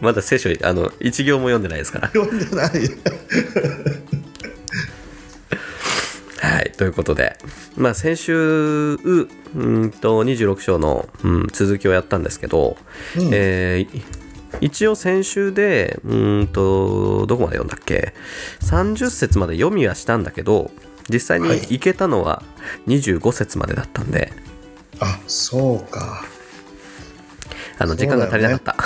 [0.00, 2.08] まだ聖書、あの、一行も読んでないですから。
[2.08, 2.70] 読んでない。
[6.40, 7.36] はい、ということで、
[7.76, 12.78] まあ、先週、うーんと26章の、うん、続きをやったんですけど、
[13.18, 13.28] うん。
[13.32, 14.02] えーい
[14.60, 18.14] 一応先週で、うーんと、どこまで読んだっけ
[18.60, 20.70] ?30 節まで読みはしたんだけど、
[21.08, 22.42] 実際にはい行けたのは
[22.86, 24.32] 25節までだったんで、
[25.00, 26.24] あそうか
[27.78, 28.76] あの時間が足りなかった。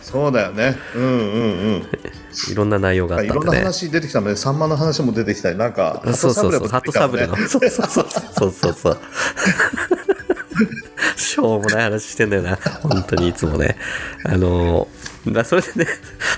[0.00, 1.16] そうだよねうんうんう
[1.76, 1.86] ん
[2.50, 3.62] いろんな内容があっいろんなたんでね。
[3.62, 7.36] 話出てきたのでサンマの話も出てきたりなんかそうそうそう、ハハットサブレの。
[7.36, 9.00] ねそうそうそうそうそうそう。
[11.20, 12.56] しょうもない話してんだよな。
[12.82, 13.76] 本当にいつもね。
[14.24, 15.86] あのー、まあそれでね、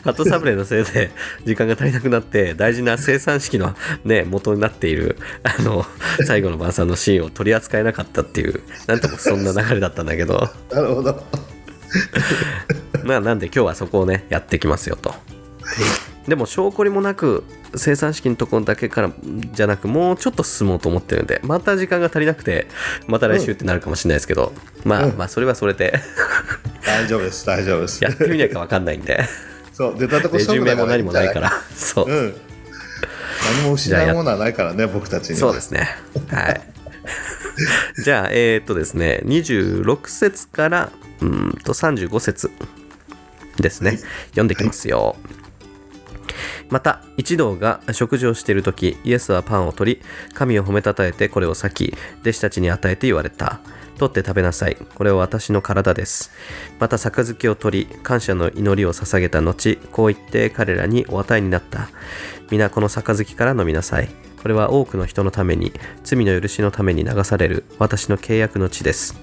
[0.05, 1.11] ハットサブレのせいで
[1.45, 5.85] 時間が足りなくなって、大事な生産式のね、元になっている、あの、
[6.27, 11.23] 最後の晩餐のシーンを取り扱えなかったっていう、なんともそんな流れだったんだけど、なるほど
[13.05, 15.15] まあなんで今日はそこをね、やってきますよと。
[16.29, 19.13] でも証拠りもなく生産式のところだけから
[19.53, 22.69] じゃなくもうちょっと進もうと思ってるんでまた時間が足りなくて
[23.07, 24.53] また来週ってなるかもしれないですけど、
[24.85, 25.17] まあうん。
[25.17, 25.99] まあそれはそれで。
[26.85, 28.03] 大丈夫です大丈夫です。
[28.05, 29.25] やってみなきゃ分かんないんで。
[29.73, 30.89] そう出たとこ勝負だから。
[30.89, 31.49] 何もないから。
[31.49, 32.35] いそう、うん。
[33.57, 35.41] 何も失うものはないからね僕たちには。
[35.41, 35.89] そうですね。
[36.29, 36.61] はい。
[38.03, 42.51] じゃあえーっとですね26節からうーんと35節
[43.61, 43.99] ですね、はい。
[44.31, 45.17] 読んできますよ、
[46.71, 50.03] また一同が食事をしている時イエスはパンを取り
[50.35, 53.61] 神を褒めたたえてこれを裂き弟子たちに与えて言われた。
[53.99, 54.77] 取って食べなさい。
[54.95, 56.33] これは私の体です。
[56.81, 61.89] また杯を取り感謝の祈りを捧げた後こう言って彼らにお与えになった。
[62.51, 64.09] 皆この杯から飲みなさい。
[64.43, 69.21] これは多くの人のために罪の許しのために流される私の契約の地です。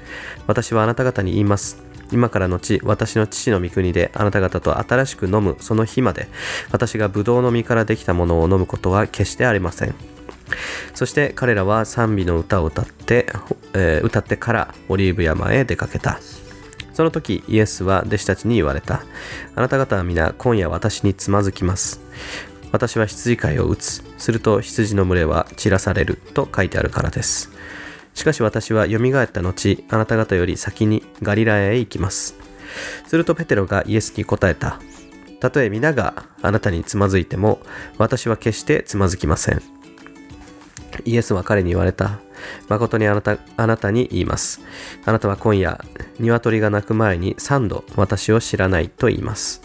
[0.48, 1.89] 私はあなた方に言います。
[2.12, 6.28] 今からのち私の父の御国であなた方と新しく飲むその日まで
[6.72, 9.96] 私がブドウの実からできたものを飲むことは決してありません。
[10.94, 13.28] そして彼らは賛美の歌を歌って、
[13.74, 16.20] えー歌ってからオリーブ山へ出かけた。
[16.94, 19.04] その時イエスは弟子たちに言われた。
[19.56, 22.02] あなた方は皆今夜私につまずきます。
[22.72, 24.04] 私は羊飼いを打つ。
[24.18, 27.52] すると羊の群れは散らされると書いてあるからです。
[28.14, 32.36] しかし私はよみがえった後あなた方より先にガリラヤへ行きます
[33.08, 34.80] するとペテロがイエスに答えた
[35.40, 37.60] たとえ皆があなたにつまずいても
[37.98, 39.80] 私は決してつまずきません
[41.06, 42.20] イエスは彼に言われた。
[42.68, 44.62] 誠にあなたあなたに言います。
[45.06, 45.84] あなたは今夜、
[46.20, 49.62] 鶏が鳴く前に三度私を知らないと言います。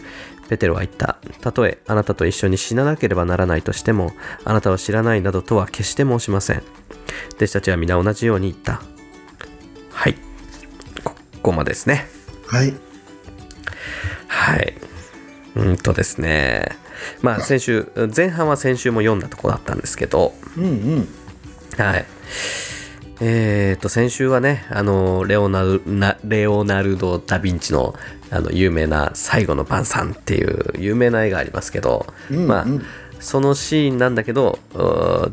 [0.48, 1.18] ペテロは言った。
[1.40, 4.12] たとえあなたと一緒に死ななければならないとしても、
[4.44, 6.62] あなたを知らないなどとは決して申しません。
[7.36, 8.82] 弟子たちは皆同じように言った。
[9.90, 10.14] はい。
[11.02, 12.06] ここまでですね。
[12.48, 12.74] はい
[14.28, 14.74] はい。
[15.56, 16.76] うんとですね。
[17.22, 20.68] まあ先週、前半は先週も読んだとこだったんですけど、うんう
[21.00, 21.08] ん
[21.76, 22.06] はい。
[23.20, 27.94] えー、と先週はねあのレオナルなレオナルド・ダ・ヴィンチの
[28.30, 32.84] あの有名な「最後の晩餐」っていう有名な絵がありますけど、うんまあうん
[33.20, 34.58] そのシーンなんだけど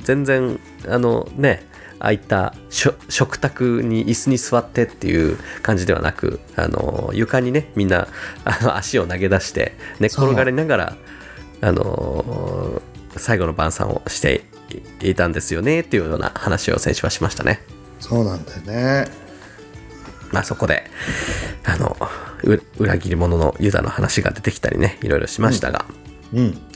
[0.04, 1.68] 全然あのね
[2.02, 8.08] ああいった食卓に椅子に座ってっていう感じではなくあの床にねみんな
[8.44, 10.98] あの足を投げ出して寝っ転がりながら
[11.62, 12.82] あの
[13.18, 14.46] 最後の晩餐をして
[15.02, 17.62] いたんですよねっていうような話を先週はしましたね。
[18.00, 19.06] そうなんだよね。
[20.32, 20.86] まあそこで
[21.66, 21.96] あの
[22.44, 25.86] う裏切り者のユダの話が出てきたりねいろいろしましたが、
[26.34, 26.71] うん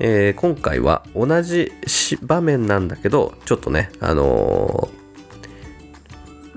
[0.00, 5.00] えー今回は同じし場面なんだけどちょっとねあのー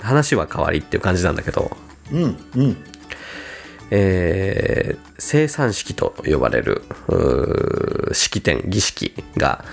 [0.02, 1.78] 話は変わりっていう感じなんだけど、
[2.12, 2.78] うんうん。
[3.92, 6.82] えー生産式と呼ばれる
[8.12, 9.64] 式典儀式が、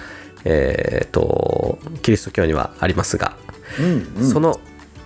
[0.45, 3.37] えーとキリスト教にはありますが、
[3.81, 4.31] うんうん。
[4.31, 4.61] その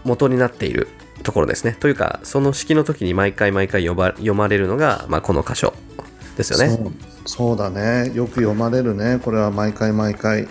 [0.04, 0.88] 元になっている
[1.22, 1.74] ところですね。
[1.80, 5.72] というかその式の時に毎回毎回呼ば読まれるのが、まあ、この箇所
[6.36, 6.78] ですよね
[7.26, 8.12] そうだね。
[8.14, 9.18] よく読まれるね。
[9.22, 10.44] これは毎回毎回。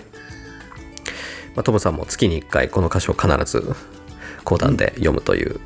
[1.54, 3.74] まあ、トムさんも月に1回この箇所を必ず
[4.42, 5.60] 講談で読むという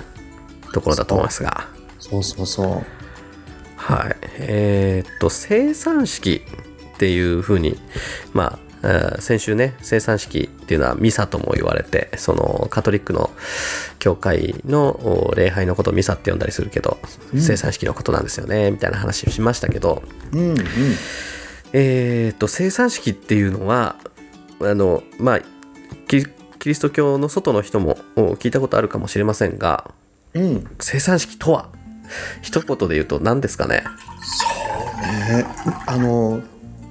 [0.73, 1.67] ところだと思いますが、
[1.99, 2.83] そうそうそう。
[3.77, 4.17] はい。
[4.39, 6.43] えーっと生産式
[6.95, 7.79] っていうふうに
[8.33, 8.68] まあえー
[9.19, 13.31] 先週ね生産式っていうのはミサとも言われてそのカトリックの
[13.99, 16.99] 教会のお礼拝のことをミサって呼んだりするけど、
[17.35, 20.57] 生産式のことなんですよねみたいな話をしましたけど、うんうん。
[21.73, 23.97] えー、と生産式っていうのは
[24.61, 25.41] あのまあ
[26.07, 26.25] キ
[26.59, 29.91] キリスト教の外の人もお聞いたことあるかもしれませんが
[30.35, 30.67] うん。
[30.79, 31.71] 生産式とは？
[32.43, 33.83] 一言で言うと何ですかね？
[35.29, 35.45] ね。
[35.87, 36.41] あの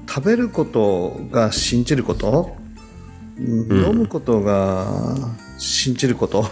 [0.07, 2.55] 食べることが信じること、
[3.37, 3.85] うん。
[3.85, 4.87] 飲むことが
[5.57, 6.51] 信じること、だか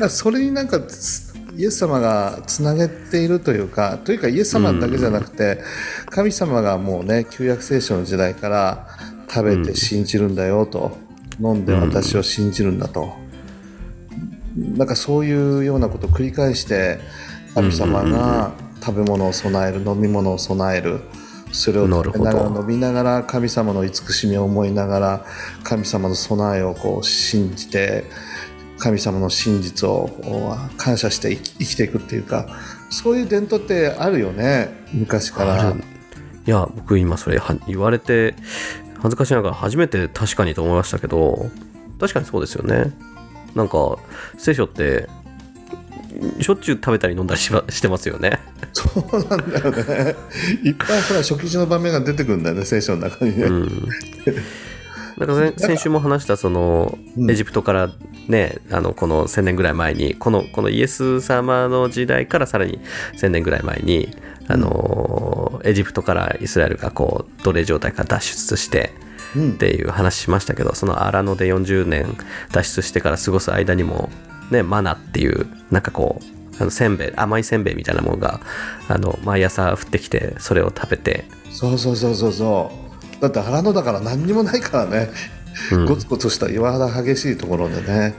[0.00, 5.60] らそれになんかつイエス様がつなげているというかというかイエス様だけじゃなくて、
[6.08, 8.86] 神様がもうね旧約聖書の時代から
[9.28, 10.96] 食べて信じるんだよと、
[11.40, 13.12] 飲んで私を信じるんだと、
[14.56, 16.98] なんかそういうようなことを繰り返して
[17.54, 18.52] 神様が
[18.84, 21.00] 食べ物を備える飲み物を備える
[21.52, 25.24] それを食べながらながら神様の慈しみを思いながら
[25.62, 28.04] 神様の備えをこう信じて
[28.78, 30.10] 神様の真実を
[30.76, 32.48] 感謝して生き生きていくっていうか
[32.88, 35.74] そういう伝統ってあるよね昔から。
[36.46, 38.34] いや僕今それは言われて
[38.96, 41.50] 恥ずかしながら初めて確かにと思いましたけど
[42.00, 42.92] 確かにそうですよね。
[43.54, 43.98] なんか
[44.38, 45.08] 聖書って
[46.40, 48.40] しょっちゅう食べたり飲んだりしましてますよね。
[48.72, 50.16] そうなんだよね。
[50.62, 53.88] いっぱいほら食事の場面が出てくるんだよね聖書の中にね、うん。
[55.16, 57.30] なんか先先週も話したそのうん。
[57.30, 57.90] エジプトから
[58.28, 62.80] ね、あのこの1000年ぐらい前にこのこのイエス様の時代からさらに
[63.16, 68.92] 1000年ぐらい前にあの、エジプトからイスラエルがこう奴隷状態から脱出して
[69.34, 69.52] うん。
[69.52, 72.16] っていう話しましたけどその荒野で40年
[72.52, 74.10] 脱出してから過ごす間にも
[74.50, 78.40] ねマナっていうなんかこうあのせんべい甘いせんべいみたいなものが
[78.88, 82.70] あの毎朝降ってきてそれを食べて、そうそうそうそうそ
[83.18, 83.22] う。
[83.22, 85.10] だって荒野だから何にもないからね、
[85.72, 85.86] うん。
[85.86, 88.14] ゴツゴツした岩肌激しいところでね、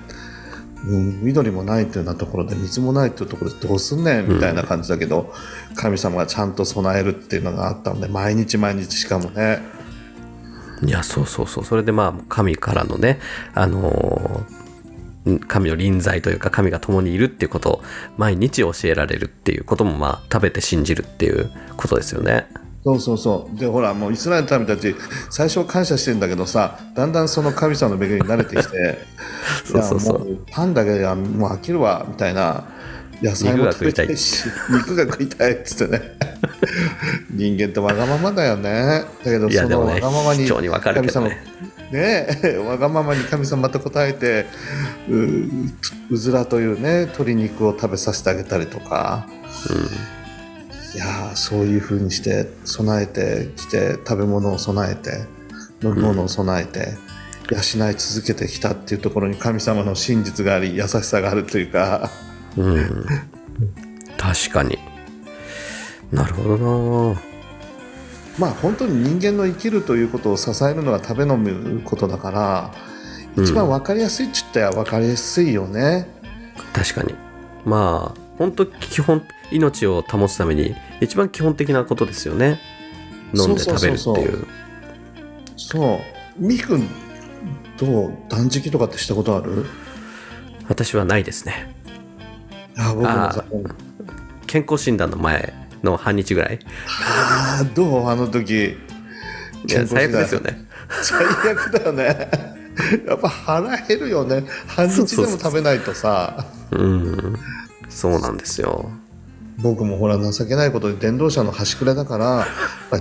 [0.86, 5.34] うん、緑もないっていうようなところで水もないっていうところでどうすんねんみたいな感じだけど、
[5.76, 9.60] 神様がちゃんと備えるっていうのがあったので毎日毎日しかもね。
[10.84, 11.64] いやそうそうそう。
[11.64, 13.20] それでまあ神からのね
[13.54, 14.61] あのーん
[15.48, 17.82] 神の臨在というか神が共にいるっていうことを
[18.18, 22.48] 毎日教えられるっていうこともまあ食べて信じるっていうことですよね。
[22.84, 24.96] そうそうそうでほらもうイスラエルの民たち
[25.30, 28.98] 最初は感謝してるんだけどさだんだんその神様の恵みに慣れてきて
[29.66, 32.64] そうそうそうパンだけではもう飽きるわみたいな
[33.22, 34.46] 野菜も食べたいし。
[34.70, 36.18] 肉が食いたいっつってね。
[37.30, 39.04] 人間ってわがままだよね。
[39.24, 41.44] だけどそのわがままに非常にわかるけどね。
[41.92, 44.46] ねえ わがままに神様と答えて
[45.10, 49.28] ううずらというね鶏肉を食べさせてあげたりとか。
[50.94, 55.26] いやーそういう風にして備えてきて食べ物を備えて
[55.82, 56.98] 飲み物を備えて、
[57.50, 62.10] 養い続けてきたっていうところに神様の真実があり優しさがあるというか
[62.58, 63.06] うん、うん、
[64.18, 64.78] 確かに。
[66.12, 67.22] なるほどな。
[68.40, 72.74] まあ本当に人間の生きるということを支えるのは食べ飲むことだから
[73.36, 76.08] うん一番分かりやすいっちったら分かりやすいよね。
[76.74, 77.14] 確かに。
[77.66, 82.60] まあ本当基本命を保つために一番基本的なことですよね。
[83.34, 84.48] 飲んで食べるっていう。
[85.56, 86.00] そう
[86.38, 86.88] みーくん
[87.78, 88.14] どう？
[88.30, 89.66] 断食とかってしたことある？
[90.68, 91.76] 私はないですね
[92.82, 93.46] あ僕もさ
[94.48, 96.60] 健康診断の前の半日ぐらい。
[97.08, 98.10] あーどう？
[98.10, 98.78] あの時。
[99.68, 100.52] いや最悪ですよね。
[100.52, 100.66] ね
[101.04, 102.30] 最悪だよね。
[103.08, 104.44] やっぱ腹減るよね。
[104.68, 106.46] 半日でも食べないとさ。
[106.72, 107.36] うん。
[107.90, 108.90] そうなんですよ。
[109.60, 112.48] 僕もほら情けないことで伝道者の端くれだから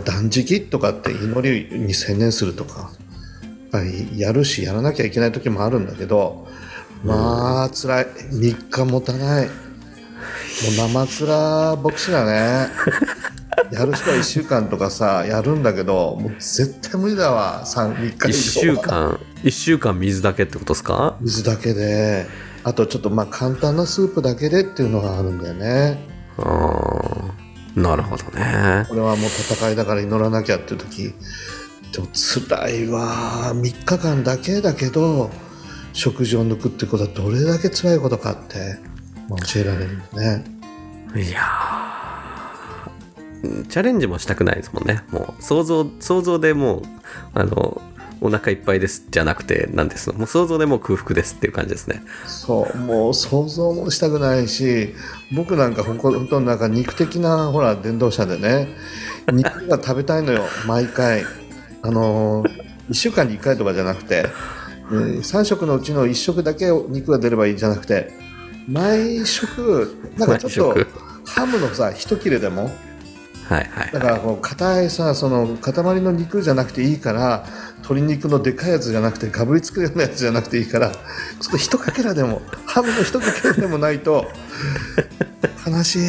[0.05, 2.91] 断食とかって祈りに専念するとかやっ
[3.71, 6.47] ぱりやるしやらなきゃいけない時もあるんだけど
[7.03, 8.05] まあ辛い。
[8.05, 9.47] 3日持たない。
[9.47, 9.53] も
[10.73, 12.69] う生辛牧師だね。
[13.73, 17.63] やる人は1週間とかさやるんだけどもう絶対無理だわ。
[17.65, 19.21] 3 3日1以週上間。
[19.45, 21.17] 1週間水だけってことですか？
[21.21, 22.27] 水だけで。
[22.63, 25.99] あとちょっとまあ簡単なスープだけでっていうのがあるんだよね。
[26.39, 27.81] あー。
[27.81, 28.85] なるほどね。
[28.89, 31.15] これはもう戦いだから祈らなきゃっていう時。
[31.93, 33.53] でも辛いわ。
[33.55, 35.31] 3日間だけだけど
[35.93, 38.79] 食事を抜くってことはどれだけ辛いことかって、
[39.31, 40.45] まあ、教えられるね。
[41.15, 43.67] いやー。
[43.69, 45.03] チャレンジもしたくないですもんね。
[45.11, 46.83] もう想像想像でもう
[47.33, 47.81] あの
[48.21, 50.19] お腹いっぱいですじゃなくて何ですの。
[50.19, 52.03] もう想像でもう空腹ですっていう感じですね。
[52.27, 52.77] そう。
[52.77, 54.95] もう想像もしたくないし
[55.35, 58.69] 僕なんかほんほんとなんか肉的なほら伝道者でね
[59.33, 60.45] 肉が食べたいのよ。
[60.67, 61.25] 毎回。
[61.83, 62.45] あの
[62.91, 64.27] 1週間に1回とかじゃなくて、
[64.91, 68.13] 3食のうちの1食だけ肉が出ればいいじゃなくて
[68.71, 70.87] 毎食なんかちょっと
[71.27, 72.71] ハムのさ一切れでも。
[73.49, 73.91] はいはい。
[73.93, 77.45] だからこう硬いさその塊の肉じゃなくていいから
[77.79, 80.99] 鶏肉のでかいやつじゃなくてかぶりつくようなやつじゃなくていいからちょ
[81.49, 84.31] っと一かけらでもハムの一かけらでもないと
[85.67, 86.01] 悲しい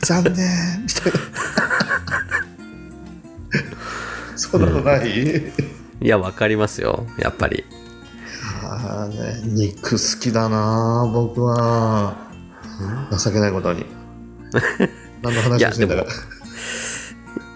[0.00, 1.18] 残念みたいな。
[4.36, 5.52] そんなことない、
[6.00, 7.64] いやわかりますよやっぱり
[8.74, 9.08] あ
[9.44, 12.16] 肉好きだな僕は。
[13.18, 13.86] 情けないことに。
[15.22, 16.02] 何の話をしてんだか。
[16.02, 16.12] いや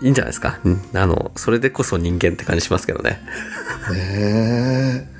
[0.02, 3.20] いいんじゃないですか、うん、あのそれでこそ人間って感じしますけどね。
[3.92, 5.10] ねえ。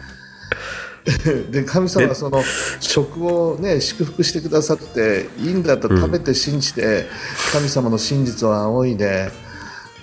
[1.51, 2.43] で神様はその
[2.79, 7.07] 食をね祝福してくださっていいんだと食べて信じて、
[7.53, 9.31] 神様の真実を仰いで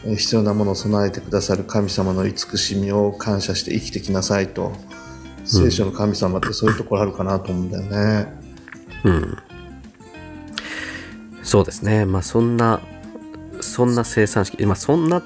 [0.06, 4.74] え必要なものを備えてくださる神様の慈しみを感謝して生きてきなさいと
[5.48, 8.34] 聖書の神様ってそういうところあるかなと思うんだよね。
[9.04, 9.38] うん。
[11.44, 12.06] そうですね。
[12.06, 12.82] まあそんな
[13.62, 15.24] そんな生産式まあそんな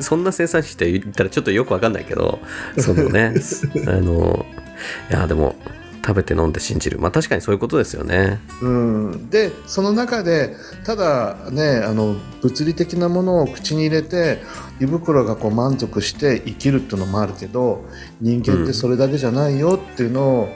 [0.00, 2.40] そんな生産式って言ったらちょっとよくわかんないけど
[2.78, 3.34] そのね
[3.86, 4.44] あの
[5.10, 5.54] いやでも
[6.04, 6.98] 食べて飲んで信じる。
[6.98, 8.40] まあ確かにそういうことですよね。
[8.60, 14.42] うん、でその中でただねあの物理的なものを口に入れて
[14.80, 17.84] 胃袋がこう満足して生きるっていうのもあるけど
[18.20, 20.48] 人間ってそれだけじゃないよっていうのを、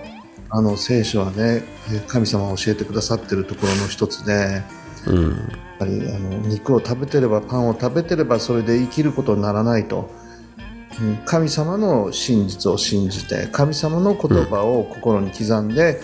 [0.51, 4.65] あの聖書はねえ神様が教えてくださってるところの一つでや
[5.07, 5.33] うん。
[5.33, 5.35] っ
[5.79, 10.11] ぱりあの肉を食べてればパンを食べてればそれで生きることにならないと。
[11.01, 11.17] うん。
[11.25, 16.01] 神様の真実を信じて神様の言葉を心に刻んで、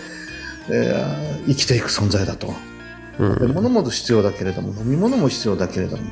[0.68, 2.55] えー生きていく存在だと。
[3.18, 3.38] うん。
[3.38, 6.03] で物も必要だけれども飲み物も必要だけれども、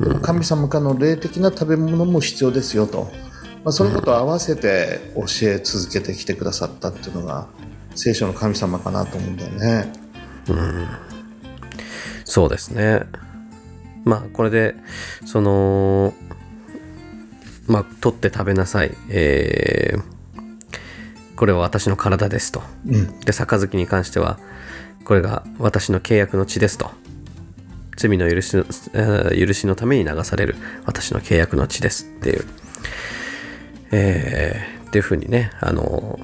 [0.00, 3.10] でも神様からの霊的な食べ物も必要ですよと、
[3.64, 7.48] まあ、そのことを合わせて教え続けてきてくださったっていうのが
[7.94, 9.92] 聖書の神様かなと思うんだよね。
[12.24, 13.02] そうですね。
[14.04, 14.74] まあこれで
[15.26, 16.14] その
[17.70, 18.96] まあ取って食べなさい。
[19.08, 20.20] えー
[21.36, 22.62] これは私の体ですと。
[22.86, 23.20] うん。
[23.20, 24.38] で杯に関しては
[25.06, 26.90] これが私の契約の血ですと。
[27.96, 32.44] 罪の許しのえー許しのために流される私の契約の血ですっていう。
[33.90, 36.20] えーっていうふうにねあの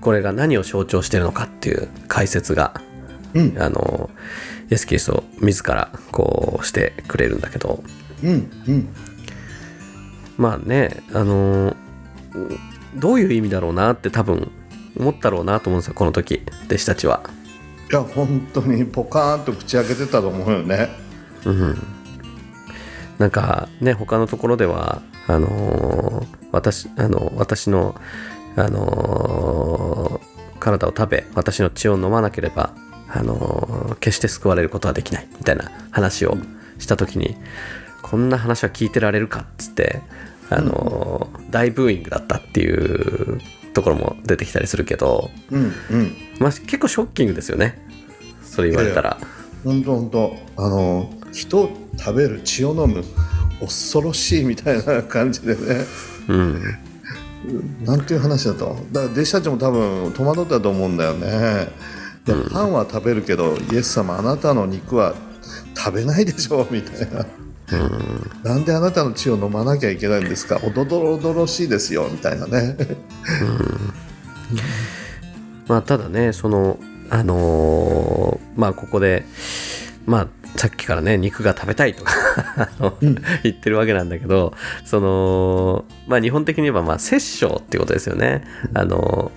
[0.00, 2.80] これが何を象徴してるのかっていう解説が
[3.34, 3.56] うん。
[3.56, 4.10] あの
[4.68, 7.84] イエス・キリスト自らこうしてくれるんだけど。
[8.24, 8.88] うんうん
[10.40, 11.76] まあねあの
[12.96, 14.50] どういう意味だろうなって多分
[14.98, 17.22] 思ったろうなと思うんですよこの時弟子たちは。
[17.92, 20.88] いや本当にポカーンと口開けてたと思うよね。
[21.44, 21.78] うん、
[23.18, 27.94] なんかね他のところではあのー私あの私の、
[28.56, 32.74] あのー体を食べ私の血を飲まなければ、
[33.08, 36.36] あのー決して救われることはできないみたいな話を
[36.78, 37.36] した時に
[38.02, 40.00] こんな話は聞いてられるかっつって、
[40.50, 43.40] あのー大ブーイングだったっていう
[43.72, 46.16] ところも出てきたりするけど、うんうん。
[46.38, 47.84] まあ、結構ショッキングですよね。
[48.42, 49.18] それ言われたら。
[49.64, 50.36] 本当本当。
[50.56, 53.04] あの人を食べる血を飲む
[53.60, 55.84] 恐ろしいみたいな感じでね。
[56.28, 56.62] うん。
[57.84, 58.76] なんていう話だと。
[58.92, 61.68] だから弟子たちも多分戸惑ったと思うんだよね。
[62.26, 65.14] いやパンは食べるけど、イエス様あなたの肉は
[65.76, 67.24] 食べないでしょうみたいな、
[68.42, 70.60] なんであなたの血を飲まなきゃいけないんですか？
[70.64, 72.76] おどどろどろしいですよみたいなね。
[75.68, 76.78] まあただねその
[77.10, 79.24] あのーまあここで
[80.06, 82.12] まあさっきからね肉が食べたいとか
[83.00, 84.52] 言ってるわけなんだけど
[84.84, 88.42] そのまあ日本的に言えばまあ殺生ってことですよね。
[88.74, 89.30] あの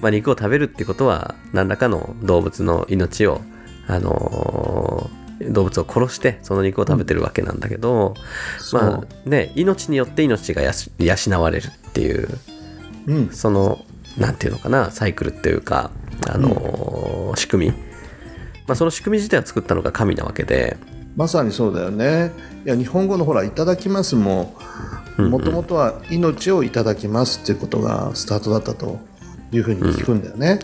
[0.00, 3.40] まあ肉を食べるってことは何らかの動物の命を
[3.88, 5.10] あの
[5.50, 8.14] 動物を殺してその肉を食べてるわけなんだけど、
[8.58, 12.28] そうまあね命によって命がやし養われるっていう
[13.06, 13.28] うん。
[13.30, 13.84] その
[14.18, 15.90] なんていうのかなサイクルっていうか
[16.28, 20.76] あのー仕組み、まあ、その仕組み自体を作ったのが神なわけで。
[21.16, 22.30] まさにそうだよね。
[22.64, 24.54] いや日本語のほら「いただきます」も
[25.18, 28.98] もともとは「命をいただきます」っていうことがスタートだったと
[29.50, 30.60] いうふうに聞くんだよね。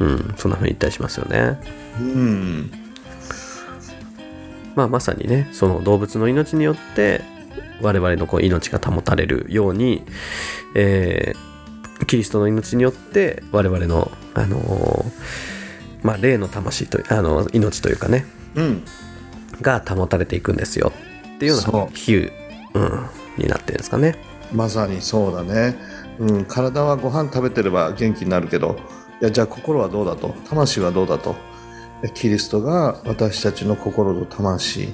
[0.00, 0.34] うん。
[0.36, 1.60] そんな風に言ったりしますよね。
[2.00, 2.85] うん
[4.76, 7.22] まあ、まさにねその動物の命によって
[7.82, 10.02] 我々のこう命が保たれるように、
[10.76, 11.46] えー
[12.06, 15.04] キリストの命によって我々の、あのー
[16.02, 18.84] まあ、霊の魂とあの命というかねうん。
[19.62, 20.92] が保たれていくんですよ。
[21.36, 22.32] っていうような比喩、
[22.74, 23.08] うん、
[23.38, 24.16] になってるんですかね。
[24.52, 25.78] まさにそうだね、
[26.18, 28.76] うん、体はご飯食べてれば元気になるけど
[29.22, 30.34] いやじゃあ心はどうだと？
[30.50, 31.34] 魂はどうだと？
[32.14, 34.88] キリストが私たちの心と魂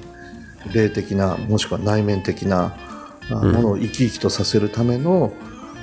[0.72, 2.76] 霊的なもしくは内面的な
[3.30, 5.32] あものを生き生きとさせるための,、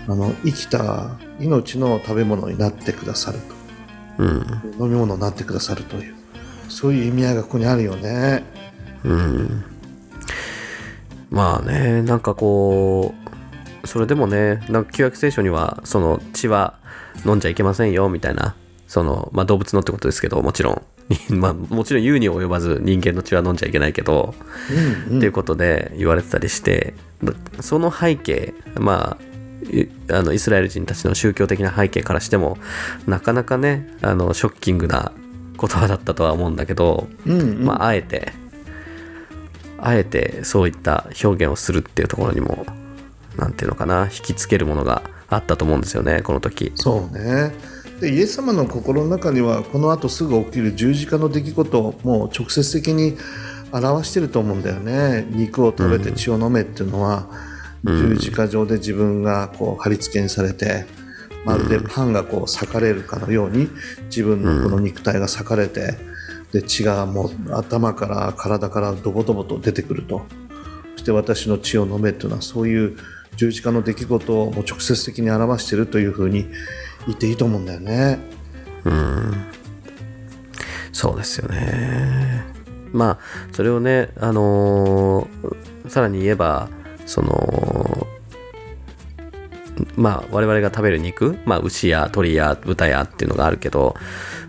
[0.08, 3.40] あの生きた命の食べ物になってくださる
[4.18, 4.46] うん。
[4.78, 6.16] と飲み物になってくださるという。
[6.68, 8.44] そういう意味合いがここにあるよね。
[9.04, 9.64] うん。
[11.30, 13.14] まあねなんかこ
[13.84, 16.80] うそれでもねなんか旧約聖書にはその血は
[17.26, 18.56] 飲んじゃいけませんよみたいな
[18.88, 20.82] その、まあ、動物のってことですけどもちろん
[21.30, 24.36] まあもちろん言うに及ばず人間の血は飲んじゃいけないけど、
[25.10, 26.94] うんっていうことで言われてたりして
[27.60, 29.30] その背景まあ
[29.66, 32.58] いあのイスラエル人たちの宗教的な背景からしても
[33.08, 35.12] なかなかねあのショッキングな
[35.60, 37.66] 言葉だったとは思うんだけど、うんうん。
[37.66, 38.32] まあ、あえて
[39.78, 42.66] あえてそういった表現をするっていうところにも
[43.38, 46.72] なんていうのかな引きつけるものがあったと思うんですよねこの時。
[46.76, 47.54] そうね
[48.00, 53.18] でイエス様の心の中にはこのあとすぐ起きる十字架の出来事をもう直接的に
[53.72, 55.28] 表してると思うんだよね。
[55.30, 57.30] 肉を食べて血を飲めっていうのは、
[57.84, 60.86] 十字架上で自分がこう貼り付けにされて
[61.46, 63.70] まるでパンがこう裂かれるかのように
[64.06, 65.98] 自分のこの肉体が裂かれて
[66.52, 70.26] で血がもう頭から体からドボドボと出てくると。
[70.96, 72.98] そして私の血を飲めっていうのはそういう
[73.38, 76.48] 十字架の出来事をもう直接的に表しているというふうに
[77.08, 78.20] 言っていいと思うんだよね。
[78.86, 79.34] うん
[80.92, 82.44] そうですよね
[82.92, 83.20] まあ
[83.54, 86.70] それをねあのーさらに言えば
[87.06, 88.08] その
[89.96, 93.96] まあ我々が食べる肉、まあ、牛や鳥や豚やっていうのがあるけど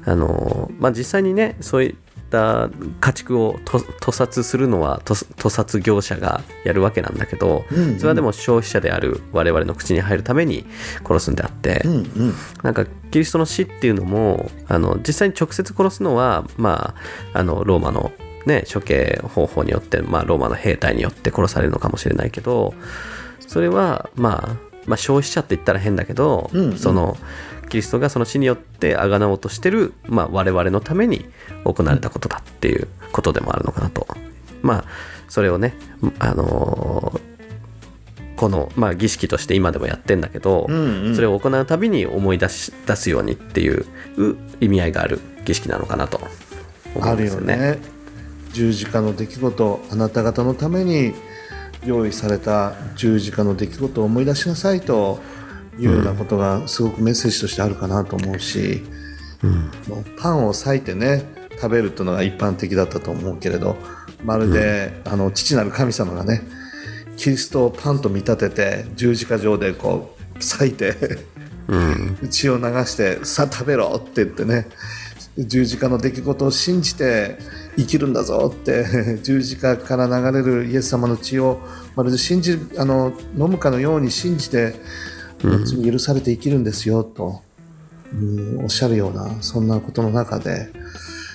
[0.05, 1.97] あのまあ実際にねそういう
[2.31, 2.71] った
[3.01, 7.99] 家畜をと屠殺するのは屠屠殺業者がやるわけなんだけど、うんうん。
[7.99, 10.65] それはでも消費者である我々の口に入るために
[11.07, 12.35] 殺すんであって、うんうん。
[12.63, 16.95] なんかキリストの死っていうのもあの実際に直接殺すのは、ま
[17.35, 18.13] あ、あのローマの、
[18.47, 22.75] ね、処刑方法によって、まあ、ローマの兵隊によって殺されるのかもしれないけど
[23.41, 27.17] それは、まあ、まあ消費者って言ったら変だけど、うんうんその
[27.69, 31.25] キリストがその死によってあがなおうとしてる、まあ、我々のために
[31.65, 34.09] 行われたことだっていうことでもあるのかなと。
[34.61, 34.85] まあ
[35.29, 35.75] それをね、
[36.19, 37.31] あのー
[38.41, 43.85] この、まあ、儀式として今でもやってんだけど、うんうんそれを行うたびに思い出し出すようにっていう
[44.63, 46.19] 意味合いがある儀式なのかなと
[46.95, 47.27] 思ある。
[47.27, 47.79] よね
[48.55, 51.13] 十字架の出来事あなた方のために
[51.85, 55.21] 用意された十字架の出来事を思い出しなさいと
[55.79, 58.83] いうようなことがすごくメッセージとしてあるかなと思うし、
[59.89, 63.77] もうパンを裂いてね食べるというのが一般的だったと思うけれど
[64.25, 66.43] まるで、あの父なる神様がね
[67.17, 70.95] キリストをパンと見立てて十字架上でこう裂いて
[71.69, 72.29] うん。
[72.31, 74.67] 血を流してさあ食べろって言ってね
[75.39, 77.39] 十字架の出来事を信じて
[77.77, 81.61] 生きるんだぞって 十字架から流れるイエス様の血を
[81.97, 84.75] まるで信じるあの飲むかのように信じて
[85.65, 87.43] 罪許されて生きるんですよと、
[88.13, 90.73] うんおっしゃるようなそんなことの中で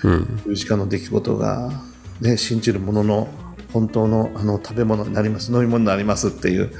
[0.04, 0.42] うん。
[0.46, 1.72] 十字架の出来事が、
[2.22, 3.28] ね、信じる者の
[3.74, 6.72] 本当のあの食べ物になります飲み物になりますっていう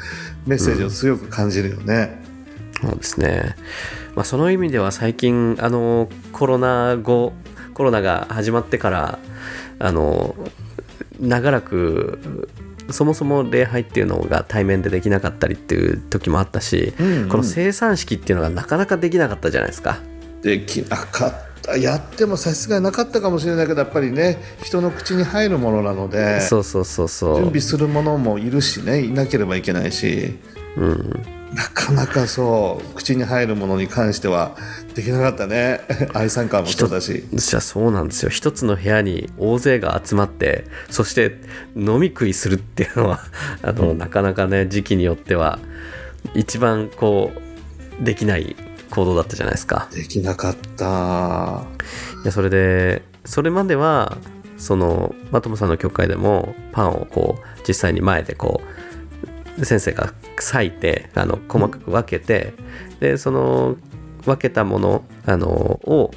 [0.46, 2.24] メッセージを強く感じるよね。
[2.82, 3.56] そうですね、
[4.16, 7.34] まあ、その意味では最近あのコロナ後
[7.74, 9.20] コロナが始まってから
[9.80, 10.36] あの
[11.20, 12.50] 長らく
[12.92, 17.30] そもそも礼拝っていうのが対面でできなかったりっていう時もあったし、うんうん。
[17.30, 20.00] この生産式っていうのがなかなかできなかったじゃないですか。
[20.42, 27.36] できなかったやっても差し支えなかったかもしれないけどやっぱりね人の口に入るものなのでそうそうそうそう。
[27.38, 30.38] 準備するものもいるしねいなければいけないし、
[30.78, 34.56] うん、なかなかそう口に入るものに関しては
[34.94, 35.82] できなかったね。
[36.14, 37.24] 愛さん感もそうだし。
[37.32, 38.30] じゃあそうなんですよ。
[38.30, 41.40] 一つの部屋に大勢が集まってそして
[41.76, 43.20] 飲み食いするっていうのは
[43.62, 45.60] あの、なかなかね時期によっては
[46.34, 47.32] 一番こ
[48.02, 48.56] うできない
[48.90, 49.88] 行動だったじゃないですか。
[49.94, 51.64] できなかった。
[52.24, 54.18] いやそれでそれまでは
[54.58, 58.85] そのマトモさんの教会でもパンをこう実際に前でこう
[59.64, 62.54] 先生が裂いてあの細かく分けて、
[63.00, 63.78] でその
[64.26, 66.12] 分けたものあのを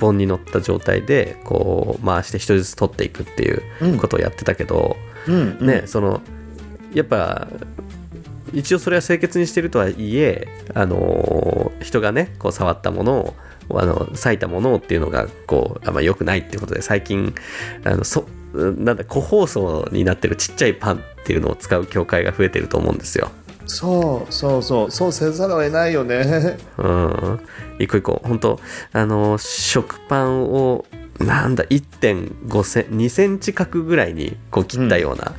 [0.00, 4.96] 盆に乗った状態でこう回して一人ずつ取っていくっていうことをやってたけど、
[5.26, 5.66] うんうん。
[5.66, 6.20] ねその
[6.92, 7.48] やっぱ
[8.52, 13.34] 一応それは清潔にしてるとはいえあの人がねこう触ったもの
[13.68, 17.34] をあの裂いたものをっていうのがこうあんま良くないっていうことで最近
[17.84, 23.30] あのそなんだ個包装になってるちっちゃいパンっていうのを使う教会が増えてると思うんですよ。
[23.66, 24.90] そうそうそう。
[24.90, 26.56] そうせざるを得ないよね。
[26.78, 27.40] うん、
[27.78, 28.60] 一個一個本当
[28.92, 30.86] あの食パンを
[31.18, 35.34] なんだ1.5セン2センチ角ぐらいにこう切ったような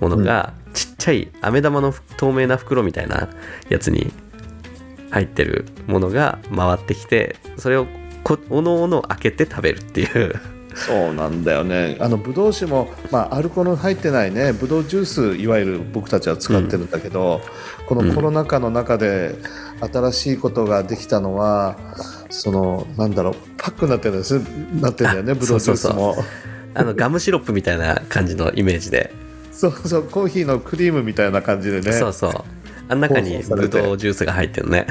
[0.00, 3.28] ものが、ちっちゃい飴玉の透明な袋みたいな
[3.68, 4.12] やつに
[5.10, 7.86] 入ってるものが回ってきてそれを
[8.24, 10.34] こおのおの開けて食べるっていう
[10.74, 11.96] そうなんだよね。
[12.00, 17.40] あのブドウ酒も、まあ、アルコール入ってないねブドウジュースいわゆる僕たちは使ってるんだけど、
[17.86, 19.36] このコロナ禍の中で
[19.92, 21.76] 新しいことができたのは、
[22.30, 24.38] そのなんだろうパックになってるんです
[24.80, 26.16] なってるんだよねあブドウジュースも。
[26.76, 29.12] あのガムシロップみたいな感じのイメージで、
[29.52, 31.92] そうそうコーヒーのクリームみたいな感じでね。
[31.92, 32.32] そうそう
[32.88, 34.86] あん中にブドウジュースが入ってるね。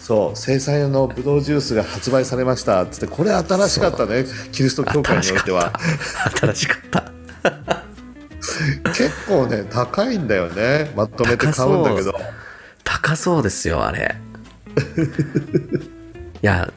[0.00, 2.82] そう生産用のブドウジュースが発売されました。
[2.82, 4.24] っつってこれ新しかったね。
[4.52, 5.72] キリスト教会においては。
[6.40, 7.12] 新しかった。
[8.92, 10.92] 結構ね高いんだよね。
[10.96, 12.14] まとめて買うんだけど。
[12.84, 13.42] 高そう。
[13.42, 14.16] ですよあれ。
[16.42, 16.72] いや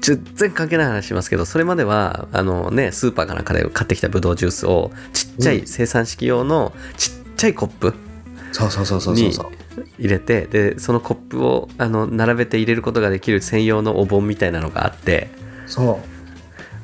[0.00, 7.94] 全然関係ない話しますけどそれまではあのねスーパーかなんかで買ってきたブドウジュースをちっちゃい生産式用のちっちゃいコップ
[8.52, 9.63] そうそうそうそうそうにそう
[9.98, 15.28] 入れてでそのコップをあの並べて入れることができる専用のお盆みたいなのがあって
[15.66, 16.08] そう。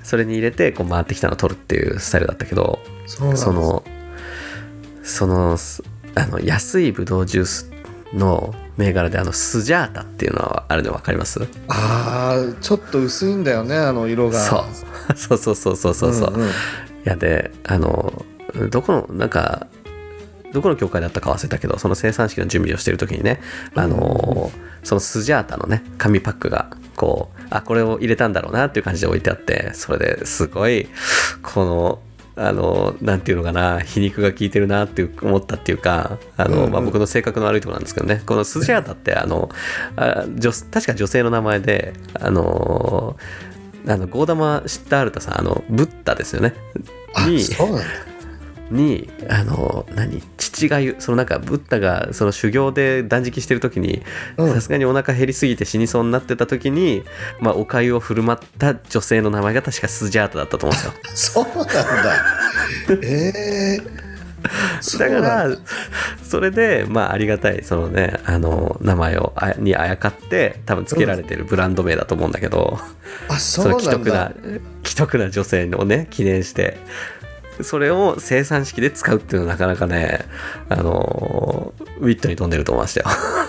[0.03, 3.83] それに入れてこう回ってきたのを取るっていうスタイルだったけどその
[5.03, 5.83] そのす
[6.15, 7.71] あの安いブドウジュース
[8.13, 11.47] の銘柄であのスジャータっていうのはあるの分かります？
[11.69, 14.41] あーちょっと薄いんだよねあの色が。
[14.41, 14.65] そう。
[15.15, 16.15] そうそうそうそうそう。
[16.15, 16.47] そう、んん。
[16.47, 16.51] い
[17.05, 18.25] やであの
[18.71, 19.67] どこのなんか
[20.53, 23.41] どこの教会だったか忘れたけどその生産式の準備をしてる時にね
[23.75, 24.51] あの、
[24.83, 30.89] そのスジャータのね紙パックがこうあこれを入れたんだろうなっていう感じで置いてあってそれですごい
[31.43, 32.01] この
[32.37, 36.73] あのなんていうのかな皮肉が効いてるなって思ったっていうかあの、うんうん。
[36.73, 39.51] まあ、僕の性格の悪いところなんですけどねこのスジャータってあの
[39.97, 43.17] あ女確か女性の名前であの
[43.87, 46.55] あのゴーダマ・シッタールタさんあのブッダですよね。
[47.15, 47.85] あにそうなんだ
[48.71, 54.03] にあの何父がゆそのなんかブッダがその修行で断食してる時に
[54.37, 54.55] うん。
[54.55, 57.03] さすがにお腹減りすぎて死にそうになってた時に、
[57.41, 61.45] まあ、お粥を振る舞った女性の名前が確かスジャータだったと思うんですよ。
[61.45, 61.75] そうなんだ。
[63.03, 64.11] ええ
[64.81, 65.57] そうだから
[66.23, 72.79] それでまあありがたいそのねあの名前をあにあやかって多分付けられてるブランド名だと思うんだけど、
[73.29, 73.93] あそそうのなんだ。
[73.93, 74.33] 既得な
[74.85, 76.79] 既得な女性をね記念して
[77.63, 80.25] それを生産式で使うっていうのはなかなかね
[80.69, 83.07] あのウィットに飛んでると思いましたよ。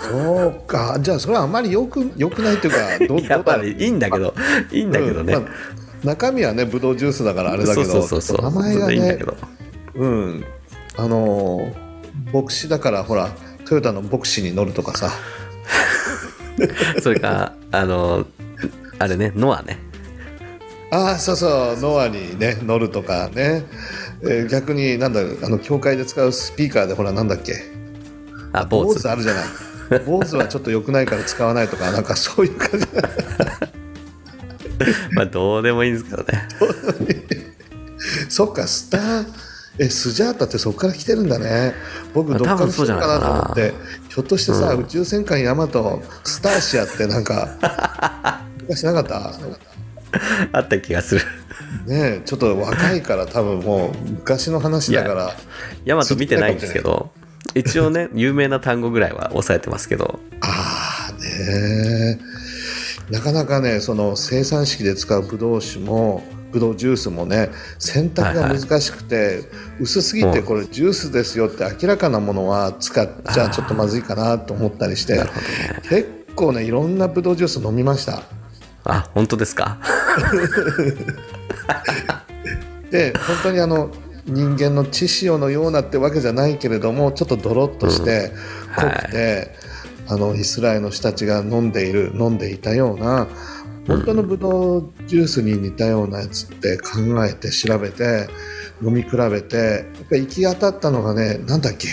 [0.10, 0.98] そうか。
[1.02, 4.34] じゃあそれはあんまりよくよくないっていうか どうやっぱりいいんだけど
[4.72, 5.44] いいんだけどね、うん。
[5.44, 5.52] まあ
[6.04, 9.36] 中身はねブドウジュースだからあれだけどそうそうそう名前がねいいんだけど。
[9.96, 10.46] うん。
[10.98, 11.92] あのー
[12.34, 13.30] 牧師だからほら
[13.66, 15.12] トヨタの牧師に乗るとかさ。
[17.02, 18.26] それかあの
[19.00, 19.80] あれねノアね
[20.92, 23.66] ああそうそうノアにね乗るとかね、
[24.24, 27.54] えー逆になんだあの教会で使うスピーカーでほらなんだっけ？
[28.54, 29.08] あ坊主。
[29.10, 29.46] あるじゃない。
[30.06, 32.88] 坊主はちょっと良くないから使わないとかなんかそういう感じ。
[35.16, 36.48] まあどうでもいいんですけどね。
[38.30, 39.26] そっかスター
[39.80, 41.74] えスジャータってそこから来てるんだね。
[42.14, 43.74] 僕どっから来てるかなと思って
[44.10, 47.58] ひょっとしてさ、宇宙戦艦ヤマトスターシアってなんか
[48.68, 49.32] 昔なかった？
[50.52, 51.22] あった気がする。
[51.88, 55.36] ねえちょっと若いから多分もう昔の話だから
[55.86, 57.12] ヤマト見てないんですけど
[57.56, 60.20] 一応ね 有名な単語ぐらいは押さえてますけど。
[60.42, 62.20] ああね
[63.10, 63.14] え。
[63.14, 67.50] なかなかねその生産式で使うブドウ酒もブドウジュースもね
[67.80, 69.44] 選択が難しくて、
[69.80, 75.26] 薄すぎてこれジュースですよって明らかなものは使っちゃちょっとまずいかなと思ったりして、ね。
[75.90, 78.24] 結構ねいろんなブドウジュース飲みました
[78.86, 79.78] あ本当ですか？
[82.92, 83.92] で本当にあの
[84.26, 88.32] 人間の血潮のようなってわけじゃないけれどもちょっとドロッとして、
[88.76, 89.56] 濃くて、
[90.08, 93.28] あのイスラエルの人たちが飲んでいる飲んでいたような
[93.88, 98.28] 本当のブドウジュースに似たようなやつって考えて調べて
[98.84, 101.88] 飲み比べてやっぱり行き当たったのがねなんだっけ？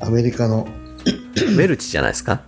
[0.00, 0.68] アメリカの。
[1.06, 2.42] ウェルチじゃないですか？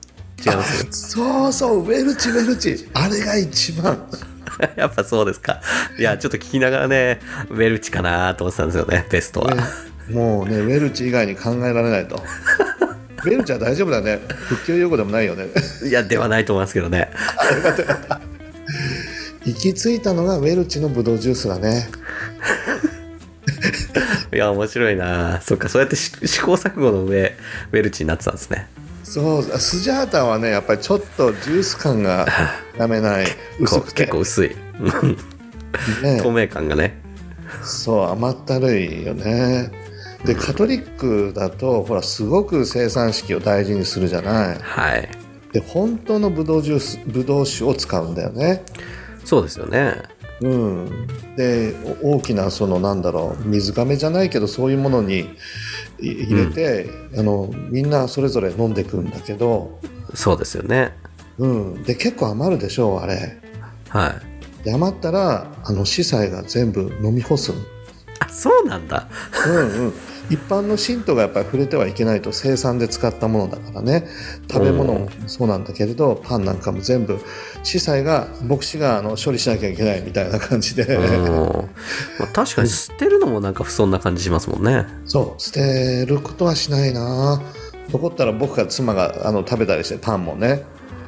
[0.45, 0.87] 違います？
[0.91, 2.89] そうそうウェルチウェルチ。
[2.95, 4.07] あれが一番。
[4.77, 5.61] やっぱそうですか。
[5.99, 7.21] いやちょっと聞きながらね
[7.51, 9.63] ウェルチかなと思ってたんですよねベストは、ね
[10.11, 12.17] もうねウェルチ以外に考えられないと。
[13.25, 14.21] ウェルチは大丈夫だね。
[14.49, 15.49] 仏教用語でもないよね。
[15.87, 17.11] いやではないと思いますけどね。
[19.45, 21.91] 行き着いたのがウェルチのブドウジュースだね。
[24.33, 25.41] いや面白いな。
[25.43, 27.37] そっかそうやってし試行錯誤の上
[27.73, 28.69] ウェルチになってたんですね
[29.09, 32.27] そうスジャータはねやっぱりちょっとジュース感が
[32.77, 33.27] やめない。
[33.59, 34.03] 薄くて。
[34.03, 34.55] 結構薄い。
[36.03, 36.21] ね。
[36.21, 37.01] 透明感がね。
[37.65, 39.71] そう甘ったるいよね。
[40.27, 44.59] でカトリックだとほらすごく生産式を大事にするじゃない。
[44.61, 45.09] はい。
[45.53, 48.63] で本当のブドウジュースブドウ酒を使うんだよね。
[49.25, 50.03] そうですよね
[50.41, 55.29] うん、でお大きなそのなんだろう水がめじゃないけどそういうものに
[56.01, 59.81] い入れて、あのみんなそれぞれ飲んでいくんだけど、
[60.15, 60.97] そうですよね。
[61.39, 63.39] うん、で結構余るでしょうあれ。
[63.89, 64.15] は
[64.63, 64.65] い。
[64.65, 67.53] で余ったらあの司祭が全部飲み干す。
[67.53, 67.59] の
[68.21, 69.09] あそうなんだ。
[69.47, 69.95] うんうん
[70.31, 74.07] 一般の信徒がやっぱり触れてはいけないと生産で使ったものだからね。
[74.51, 77.19] 食べ物もそうなんだけれどパンなんかも全部
[77.63, 81.37] 司祭が牧師があの処理しなきゃいけないみたいな感じで、うん、
[82.19, 84.87] まあ、確かに捨てるのもなんか不遜な感じしますもんね。
[85.05, 87.41] そう捨てることはしないな。
[87.91, 90.63] 残ったら僕が妻があの食べたりしてパンもね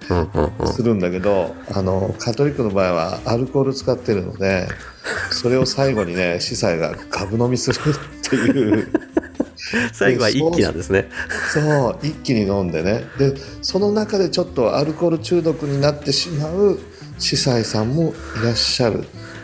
[0.08, 0.72] うんうんうん。
[0.72, 4.66] するんだけどあのカトリックの場合はアルコール使ってるので
[5.30, 8.92] それを最後にね司祭がガブ飲みするっていう
[9.92, 11.08] 最後は一気なんですね。
[11.52, 13.04] そう一気に飲んでね。
[13.18, 16.78] でその中でちょっとアルコール中毒になってしまう
[17.18, 19.00] 司祭さんもいらっしゃる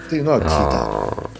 [0.06, 0.84] っていうのは聞いた。
[0.84, 1.30] あ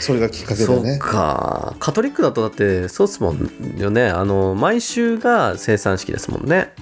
[0.00, 0.98] それがきっかけでね。
[0.98, 1.76] か。
[1.78, 4.08] カトリックだとだってそうですもんよね。
[4.08, 6.72] あの毎週が生産式ですもんね。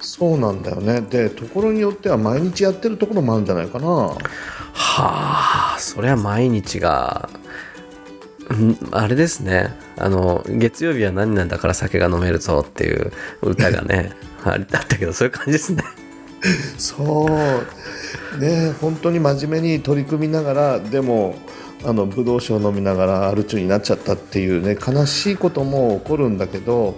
[0.00, 1.00] そうなんだよね。
[1.00, 3.88] でところによっては毎日やってるところもあるんじゃないかな。
[3.88, 4.16] は
[4.74, 7.40] あそれは毎日がん
[8.92, 9.74] あれですね。
[9.96, 14.12] あの月曜日は何なんだから酒が飲めるぞっていう歌がね
[14.44, 15.82] あれだったけどそういう感じですね。
[16.78, 18.38] そう。
[18.38, 21.34] ね本当に真面目に取り組みながらでも
[21.84, 26.94] あのブドウ酒を飲みながらアル中になっちゃったっていうね悲しいことも起こるんだけど、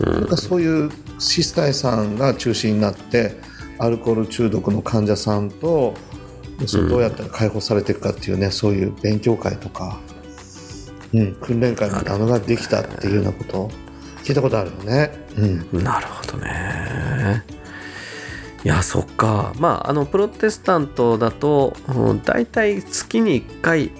[0.00, 3.36] なんかそういうシスタイさんが中心になって
[3.78, 5.94] アルコール中毒の患者さんと
[6.88, 10.00] どうやったら解放されていくかっていうね、そういう勉強会とか、
[11.14, 13.60] うん、訓練会みたいなのができたっていうようなこと？
[13.60, 13.70] を
[14.24, 15.10] 聞いたことあるよね。
[15.36, 15.84] うん。
[15.84, 17.44] なるほどね。
[18.64, 19.52] いやそっか。
[19.58, 23.90] まああのプロテスタントだと、うん、大体月に1回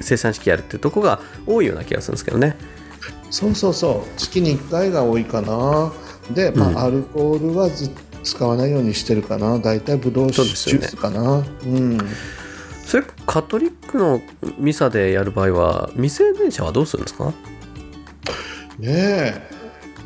[0.00, 2.56] 生産式やるっていうとこが多いような気がするんですけどね。
[3.30, 4.18] そうそうそう。
[4.18, 5.92] 月に1回が多いかな。
[6.32, 6.78] で、まあうん。
[6.78, 7.90] アルコールはず
[8.22, 9.58] 使わないようにしてるかな。
[9.58, 11.44] 大体ブドウ酒ジュースかな。
[11.64, 11.98] うん
[12.84, 14.20] それカトリックの
[14.58, 17.32] ミサでやる場合は未成年者はどうするんですか？
[18.78, 19.52] ねえ。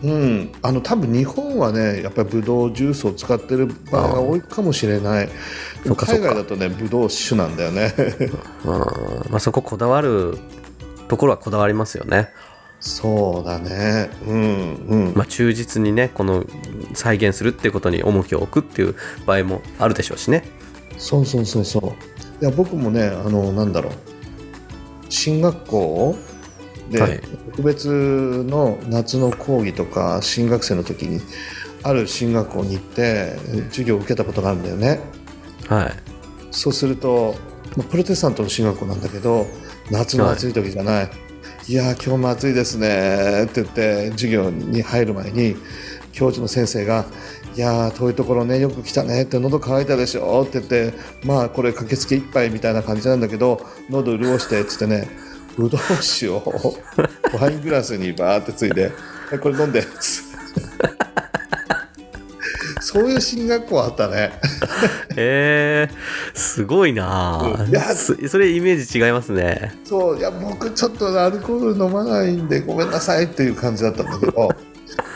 [0.05, 5.29] うん、あの多分日本はねやっぱりブドウジュースを使ってる場合が多いかもしれない。
[5.85, 7.95] 海外だとねブドウ酒なんだよね。
[8.65, 8.79] うん
[9.31, 10.37] まあ、そここだわる
[11.09, 12.29] ところはこだわりますよね、
[12.81, 14.11] そうだね。
[14.27, 16.45] うんうん、まあ、忠実にねこの
[16.93, 20.45] 再現するっていうことに重きを置くっていう場合もあるでしょうしね
[20.99, 21.93] そうそうそうそう
[22.41, 23.93] いや僕もねあのなんだろう。
[25.09, 26.17] 進学校
[26.91, 27.21] で、はい。
[27.51, 31.21] 特別の夏の講義とか新学生の時に
[31.83, 33.37] ある進学校に行って
[33.71, 35.01] 授業を受けたことがあるんだよね。
[35.69, 35.93] はい。
[36.51, 37.35] そうすると
[37.77, 39.47] まあプロテスタントの進学校なんだけど
[39.91, 41.11] 夏の暑い時じゃない、
[41.69, 45.57] い、やー今日も暑いですねって言って授業に入る前に
[46.17, 47.05] 教授の先生が
[47.55, 50.95] いやー遠いところねよく来たねって喉乾いたでしょって言って
[51.25, 53.61] まあこれ駆けつけ一杯みたいな感じなんだけど
[53.91, 55.09] 喉潤してっつってね
[55.57, 56.43] ぶどう酒を
[57.39, 58.93] ワイングラスにバーってついで
[59.29, 61.07] 「はいこれ飲んで」つって
[62.81, 64.33] そそういう進学校あったね。
[65.17, 67.57] えー、すごいな。
[67.59, 67.69] うん。
[67.69, 69.75] いやそそれイメージ違いますね。
[69.85, 74.49] そういや僕ちょっとアルコール飲まないんでごめんなさいっていう感じだったんだけど、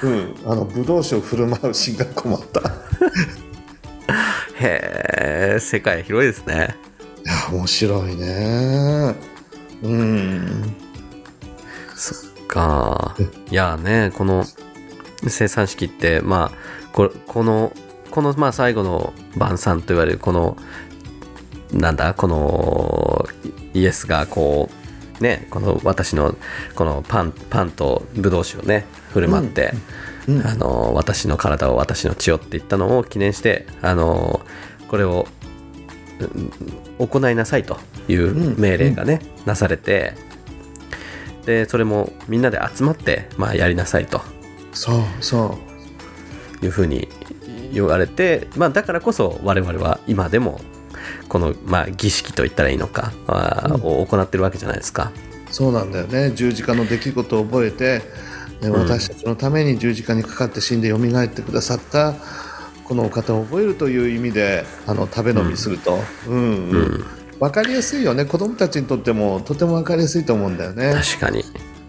[0.02, 2.60] うん、あのブドウ酒を振る舞う進学校もあった。
[2.60, 2.64] い
[4.62, 6.76] へえ世界広いですね。
[7.24, 9.14] や面白いね。
[9.82, 10.74] うん。
[11.94, 13.16] そっか。
[13.50, 14.44] いやねこの
[15.26, 17.72] 生産式ってまあここの
[18.10, 20.56] このまあ最後の晩餐と言われるこの
[21.72, 23.26] なんだこの
[23.74, 24.68] イエスがこ
[25.20, 26.34] うねこの私の
[26.74, 29.72] このパンパンとブドウ酒をね振る舞って、
[30.28, 30.46] うん。
[30.46, 34.40] あの私の体を私の血をって言ったのを記念してあの
[34.88, 35.26] これを
[36.20, 40.14] うん行いなさいという命令がね、なされて
[41.46, 44.20] でそれもみんなで集まって、まあ、やりなさいと。
[44.72, 45.58] そうそ
[46.62, 46.64] う。
[46.64, 47.08] いうふうに
[47.72, 50.60] 言われて、まあ、だからこそ我々は今でも
[51.28, 53.12] この、まあ、儀式と言ったらいいのか、
[53.82, 55.10] を行ってるわけじゃないですか。
[55.50, 56.32] そうなんだよね。
[56.32, 58.02] 十字架の出来事を覚えて、
[58.60, 62.14] ね私たちのために十字架にかかって死んでよみがえってくださった
[62.84, 66.70] このお方を覚えるという意味であの食べ飲みすると、うん。
[66.70, 67.04] うん
[67.40, 68.26] 分かりやすいよね。
[68.26, 70.92] 子供たちにとってもとても分かりやすいと思うんだよね。
[70.92, 71.42] 確かに。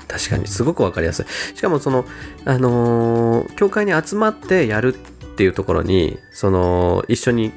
[0.07, 0.47] 確かに。
[0.47, 1.26] すごくわかりやすい。
[1.57, 2.05] しかもその
[2.45, 4.97] あのー教会に集まってやるっ
[5.36, 7.51] ていうところにその一緒に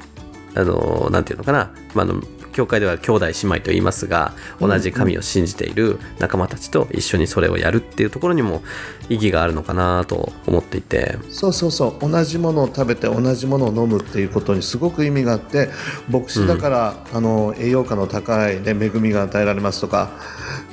[0.57, 2.21] あのーなんていうのかな、まあ、あの
[2.55, 8.63] 教会では兄弟姉妹と言いますが同じ神を信じている仲間たちと一緒にそれをやるっていうところにも
[9.09, 11.19] 意義があるのかなと思っていて。
[11.29, 12.11] そうそうそう。
[12.11, 15.69] 同じものを食べて同じものを飲むっていうことにすごく意味があって
[16.09, 20.11] 牧師だから、あの栄養価の高い、ね、恵みが与えられますとか、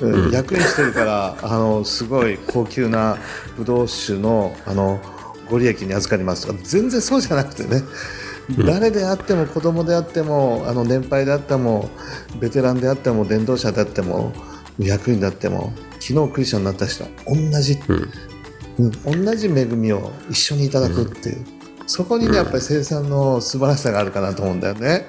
[0.00, 0.30] うん。
[0.30, 3.18] 役員してるからあのすごい高級な
[3.56, 5.00] ブドウ酒のあの
[5.50, 7.82] ご利益に預かりますとか全然そうじゃなくてね
[8.58, 11.90] 誰であっても子供であってもあの年配であっても
[12.40, 14.32] ベテランであっても伝道者であっても
[14.78, 18.12] 役員であっても昨日クリスチャンになった人は同じうん。
[18.78, 21.44] うん、同じ恵みを一緒にいただくっていう、
[21.86, 25.06] そこにねやっぱり生産の素晴らしさがあるかなと思うんだよね。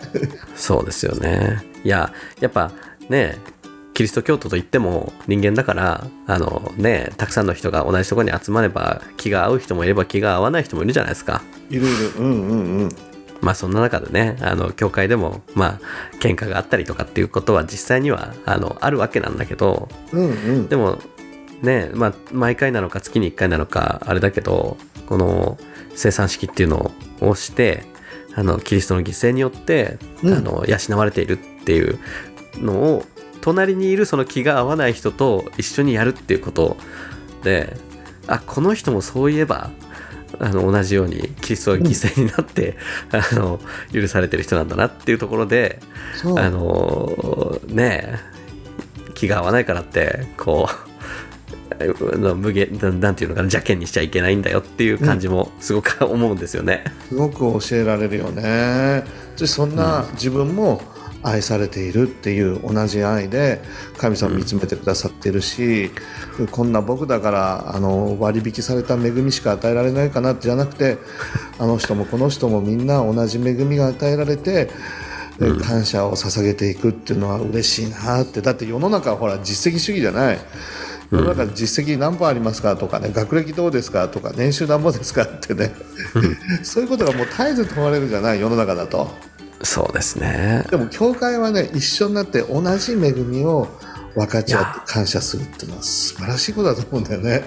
[0.56, 1.64] そうですよね。
[1.84, 2.72] いや、やっぱ
[3.10, 3.38] ね、
[3.94, 11.42] キリスト教徒といっても人間だから、あのね、たくさんの人が同じところに集まれば気が合う人もいれば気が合わない人もいるじゃないですか。
[11.70, 12.12] いるいる。
[12.18, 12.96] うんうんうん
[13.44, 15.80] まあそんな中でね、あの、教会でも、まあ、
[16.20, 20.68] 喧嘩があったりとかっていうことは実際には、あの、あるわけなんだけど、うんうん。
[20.70, 20.98] でも、
[21.62, 24.78] ね、まあ、毎回なのか月に1回なのか、あれだけど、
[25.08, 25.58] この
[25.94, 27.84] 生産式っていうのをして、
[28.36, 30.34] あの、キリストの犠牲によって、うん。
[30.34, 32.00] あの、養われているっていう
[32.58, 33.06] のを、
[33.42, 36.78] 隣にいるその気が合わない人と一緒にやるっていうこと
[37.44, 37.76] で、
[38.28, 39.70] あ、この人もそういえば、
[40.40, 42.76] あの同じようにキリストが犠牲になって、
[43.12, 43.60] あの
[43.92, 45.80] 許されてる人なんだなっていうところで
[46.38, 50.68] あのねえ気が合わないからってこ
[51.80, 56.84] うの無限ななんていうのかな邪険にしちゃいけないんだよっていう感じもすごく思うんですよね。
[57.10, 59.04] すごく教えられるよね。
[59.36, 60.82] そんな自分も
[61.24, 63.62] 愛されているっていう同じ愛で
[63.98, 65.90] 神様見つめてくださっているし、
[66.52, 70.98] こんな僕だからあの割引された恵みしか与えられないかなじゃなくて
[71.60, 74.70] あの人もこの人もみんな同じ恵みが与えられて、
[75.40, 78.42] で感謝を捧げていくっていうのは嬉しいなって。
[78.42, 80.40] だって世の中はほら実績主義じゃない。
[81.12, 83.10] 世の中で実績何本ありますかとかね。
[83.14, 85.74] 学歴どうですかとか年収何本ですかってね。
[86.64, 89.12] そういうことがもう絶えず問われるじゃない世の中だと
[89.64, 90.66] そうですね。
[90.70, 93.68] でも教会はね一緒になって同じ恵みを
[94.16, 97.44] 分かち合って感謝するっていうのは素晴らしいことだと思うんだよね。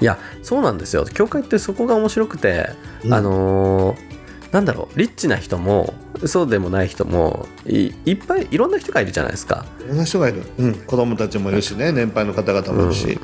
[0.00, 1.04] いやそうなんですよ。
[1.04, 2.70] 教会ってそこが面白くて、
[3.04, 3.14] うん。
[3.14, 4.14] あのー
[4.54, 5.94] なんだろうリッチな人も
[6.26, 9.66] そうでもない人もいいっぱいいろんな人がいるじゃないですか。
[9.84, 13.18] いろんな人がいる、うん、子供たちもいるしね年配の方々もいるし、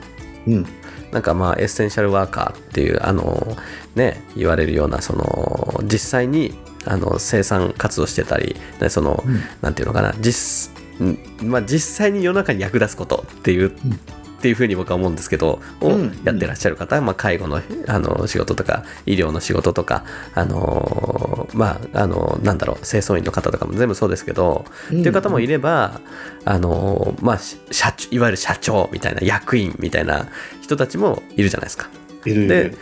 [0.48, 0.66] うん。
[1.12, 3.56] なんかまあエッセンシャルワーカーっていうあの
[3.94, 9.22] ね言われるようなその実際にあの生産活動してたりでその、
[9.60, 10.70] なんていうのかな実
[11.02, 16.20] んまあ実際に世の中に役立つことっていう、っていうふうに僕は思うんですけどをうん。
[16.24, 20.04] やってらっしゃる方、まあ、介護のあの仕事とか医療の仕事とか
[20.34, 25.00] あのまああのなんだろう清掃員の方とかも全部そうですけど、うん。
[25.00, 26.00] っていう方もいれば
[26.46, 30.26] あのまあし社長いわゆる社長みたいな役員みたいな
[30.62, 31.90] 人たちもいるじゃないですか。
[32.24, 32.78] いるいでる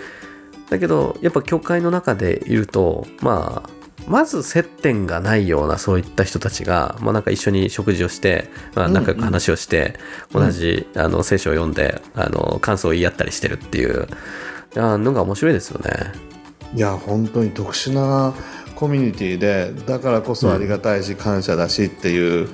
[0.71, 3.78] だけどやっぱ教会の中でいるとまあ
[4.09, 9.99] まず接点がないようなそういった人たちが、まあ、なんか一緒に食事をして、まあ、うんうん仲良く話をして、
[10.33, 14.07] うん同じあの聖書を読んであの感想を言い合ったりしてるっていう
[14.77, 16.13] あのが面白いですよね。
[16.75, 18.35] いや本当に特殊な
[18.77, 22.49] コミュニティでだからこそありがたいし感謝だしっていう、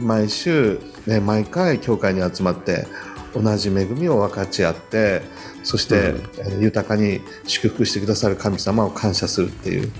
[0.00, 2.86] 毎週、ね、毎回教会に集まって
[3.34, 5.22] 同じ恵みを分かち合って
[5.62, 6.18] そして、うん。
[6.38, 9.92] えー豊かに祝福してくださる神様を感謝するっていう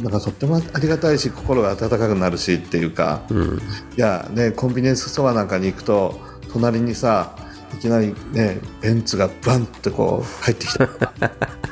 [0.00, 3.58] なんかとってもありがたいし心が温かくなるしっていうかうん。
[3.58, 3.60] い
[3.96, 6.20] やねコンビニエンスストアなんかに行くと
[6.52, 7.36] 隣にさ
[7.74, 10.88] いきなりねベンツがバンってこう入ってきた。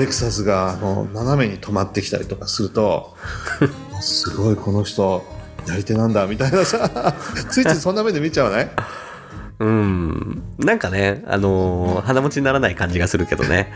[0.00, 3.14] レクサスがあの斜めに止まってきたりとかすると
[4.00, 5.22] すごいこの人
[5.66, 7.14] やり手なんだみたいなさ。
[7.50, 8.70] ついついそんな目で見ちゃわない？
[9.60, 10.42] うん。
[10.58, 13.72] なんかねあのー鼻持ちにならない感じがするけどね。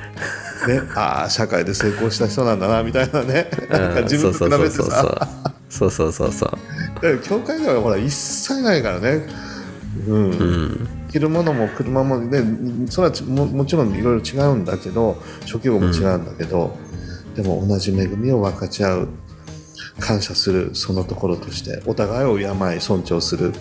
[0.67, 3.51] ね、ああ社会で成功した人なんだなみたいなね。
[3.69, 5.29] なんか自分と比べてさ。
[5.69, 6.51] そうそうそうそう。
[6.95, 9.27] だから教会ではほら一切ないからね、
[10.07, 10.31] うん。
[10.31, 10.89] うん。
[11.11, 16.77] 着るものも車もねそれはちももちろんいろいろ違うんだけど職業も違うんだけど、
[17.37, 19.09] でも同じ恵みを分かち合う
[19.99, 23.53] 感謝するそのところとしてお互いを敬い尊重する、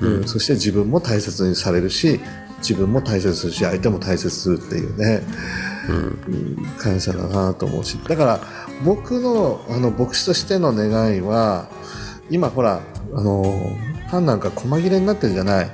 [0.00, 2.20] うんそして自分も大切にされるし
[2.60, 5.22] 自分も大切にするし相手も大切にするっていうね、
[5.88, 6.56] うん。
[6.78, 7.98] 感謝だなと思うし。
[8.08, 8.40] だから
[8.84, 11.68] 僕のあの牧師としての願いは
[12.30, 12.80] 今ほら
[13.14, 13.44] あの
[14.10, 15.70] パンなんか細切れになってるじゃない。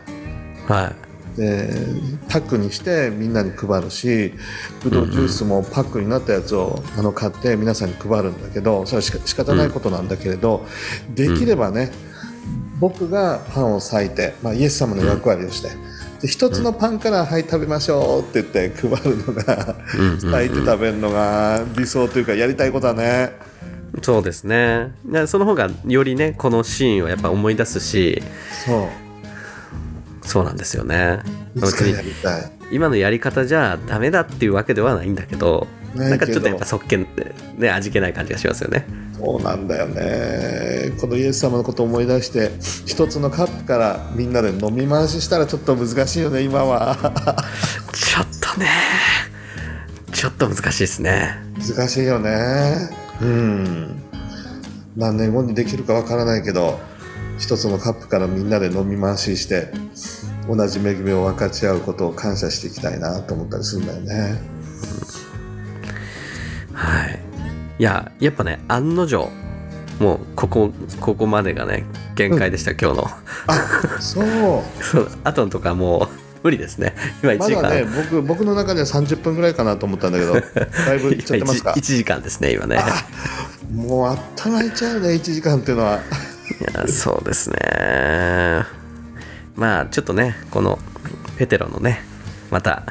[0.67, 1.06] はい
[1.37, 1.69] で
[2.29, 4.33] パックにしてみんなに配るし
[4.83, 10.67] ブドウジュースもパックになったやつをあの買って皆さんに配るんだけどそれはしか仕方ないことなんだけれど、
[11.15, 11.93] できればね、
[12.81, 15.69] 僕がパンを裂いて、まあ、イエス様の役割をして。
[16.21, 23.33] で一つのパンから「はい食べましょう」って言って配るのがうんうん裂いて食べるのが理想というかやりたいことはね。
[24.03, 24.93] そうですね。
[25.05, 28.23] でその方がよりねこのシーンをやっぱ思い出すし
[28.65, 29.06] そう
[30.27, 31.21] そうなんですよね。
[31.55, 32.53] いつかやりたい。
[32.71, 37.07] 今のやり方じゃダメだっていうわけではないんだけどなんかちょっとやっぱそっけね
[37.71, 38.85] 味気ない感じがしますよね。
[39.17, 40.93] そうなんだよね。
[41.01, 42.51] このイエス様のことを思い出して
[42.87, 46.97] 一つのカップからみんなで飲み回ししたらちょっと難しいよね今は。
[47.93, 48.67] ちょっとね。
[50.13, 51.37] ちょっと難しいですね。
[51.77, 52.91] 難しいよね。
[53.23, 54.03] うん。
[54.97, 56.81] 何年後にできるかわからないけど
[57.39, 59.69] 一つのカップからみんなで飲み回しして
[60.49, 64.41] 同じ恵みを分かち合うことを感謝していきたいなと思ったりするんだよね。
[66.73, 67.21] はい。
[67.79, 69.29] いややっぱね案の定
[69.99, 71.85] もうここここまでがね
[72.15, 73.05] 限界でした、今日の。
[73.47, 74.25] あそう。
[74.83, 75.09] そう。
[75.25, 76.95] あとのとかもう無理ですね。
[77.23, 82.79] 今1ま時間、だね僕僕の中では30分ぐらいかなと思ったんだけどだいぶいっちゃってますか？1, 時間ですね今ね。
[83.75, 86.01] もうあったまいちゃうね1時間っていうのは
[86.51, 87.57] いやそうですね
[89.55, 90.79] まあちょっとねこの
[91.39, 92.03] ペテロのね
[92.51, 92.85] また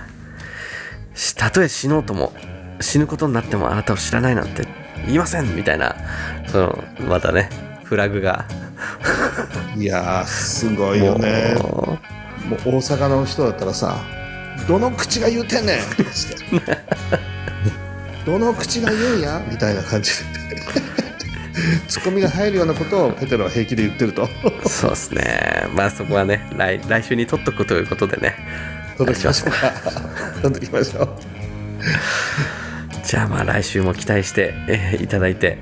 [1.14, 2.34] したとえ死のうとも
[2.82, 4.68] 死ぬことになってもあなたを知らないなんて
[5.06, 5.96] 言いませんみたいな
[6.48, 7.50] そのまたね
[7.84, 8.46] フラグが
[9.78, 11.98] いやーすごいよねも
[12.50, 13.96] もう大阪の人だったらさ
[14.68, 16.36] 「どの口が言うてんねん!」とかして
[18.26, 20.26] 「どの口が言うんや?」みたいな感じで
[21.88, 24.24] ツッコミが入るようなことをペテロは平気で言ってると。
[24.24, 25.68] うそうですね。
[25.74, 28.36] まあそこはね来来週に取っとくということでね。
[28.98, 29.52] 届きましょう。
[29.52, 29.72] か
[30.42, 31.10] 届きましょう。
[33.04, 35.58] じゃあまあ来週も期待して、えーいただいて。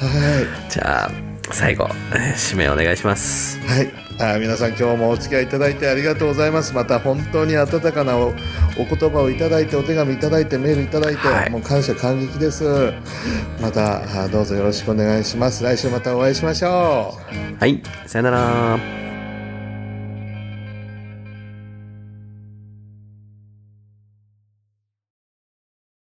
[0.00, 1.10] はじゃあ
[1.50, 3.58] 最後、えー締めお願いします。
[3.58, 6.74] い、はい、あー皆さん今日もお付き合いいただいてありがとうございます。
[6.74, 8.32] また本当に温かなおお
[8.84, 11.50] 言葉をいただいてお手紙いただいてメールいただいて、はい。
[11.50, 12.92] もう感謝感激です。
[13.60, 15.64] またどうぞよろしくお願いします。
[15.64, 17.18] 来週またお会いしましょ
[17.54, 17.58] う。
[17.58, 19.01] はいさよなら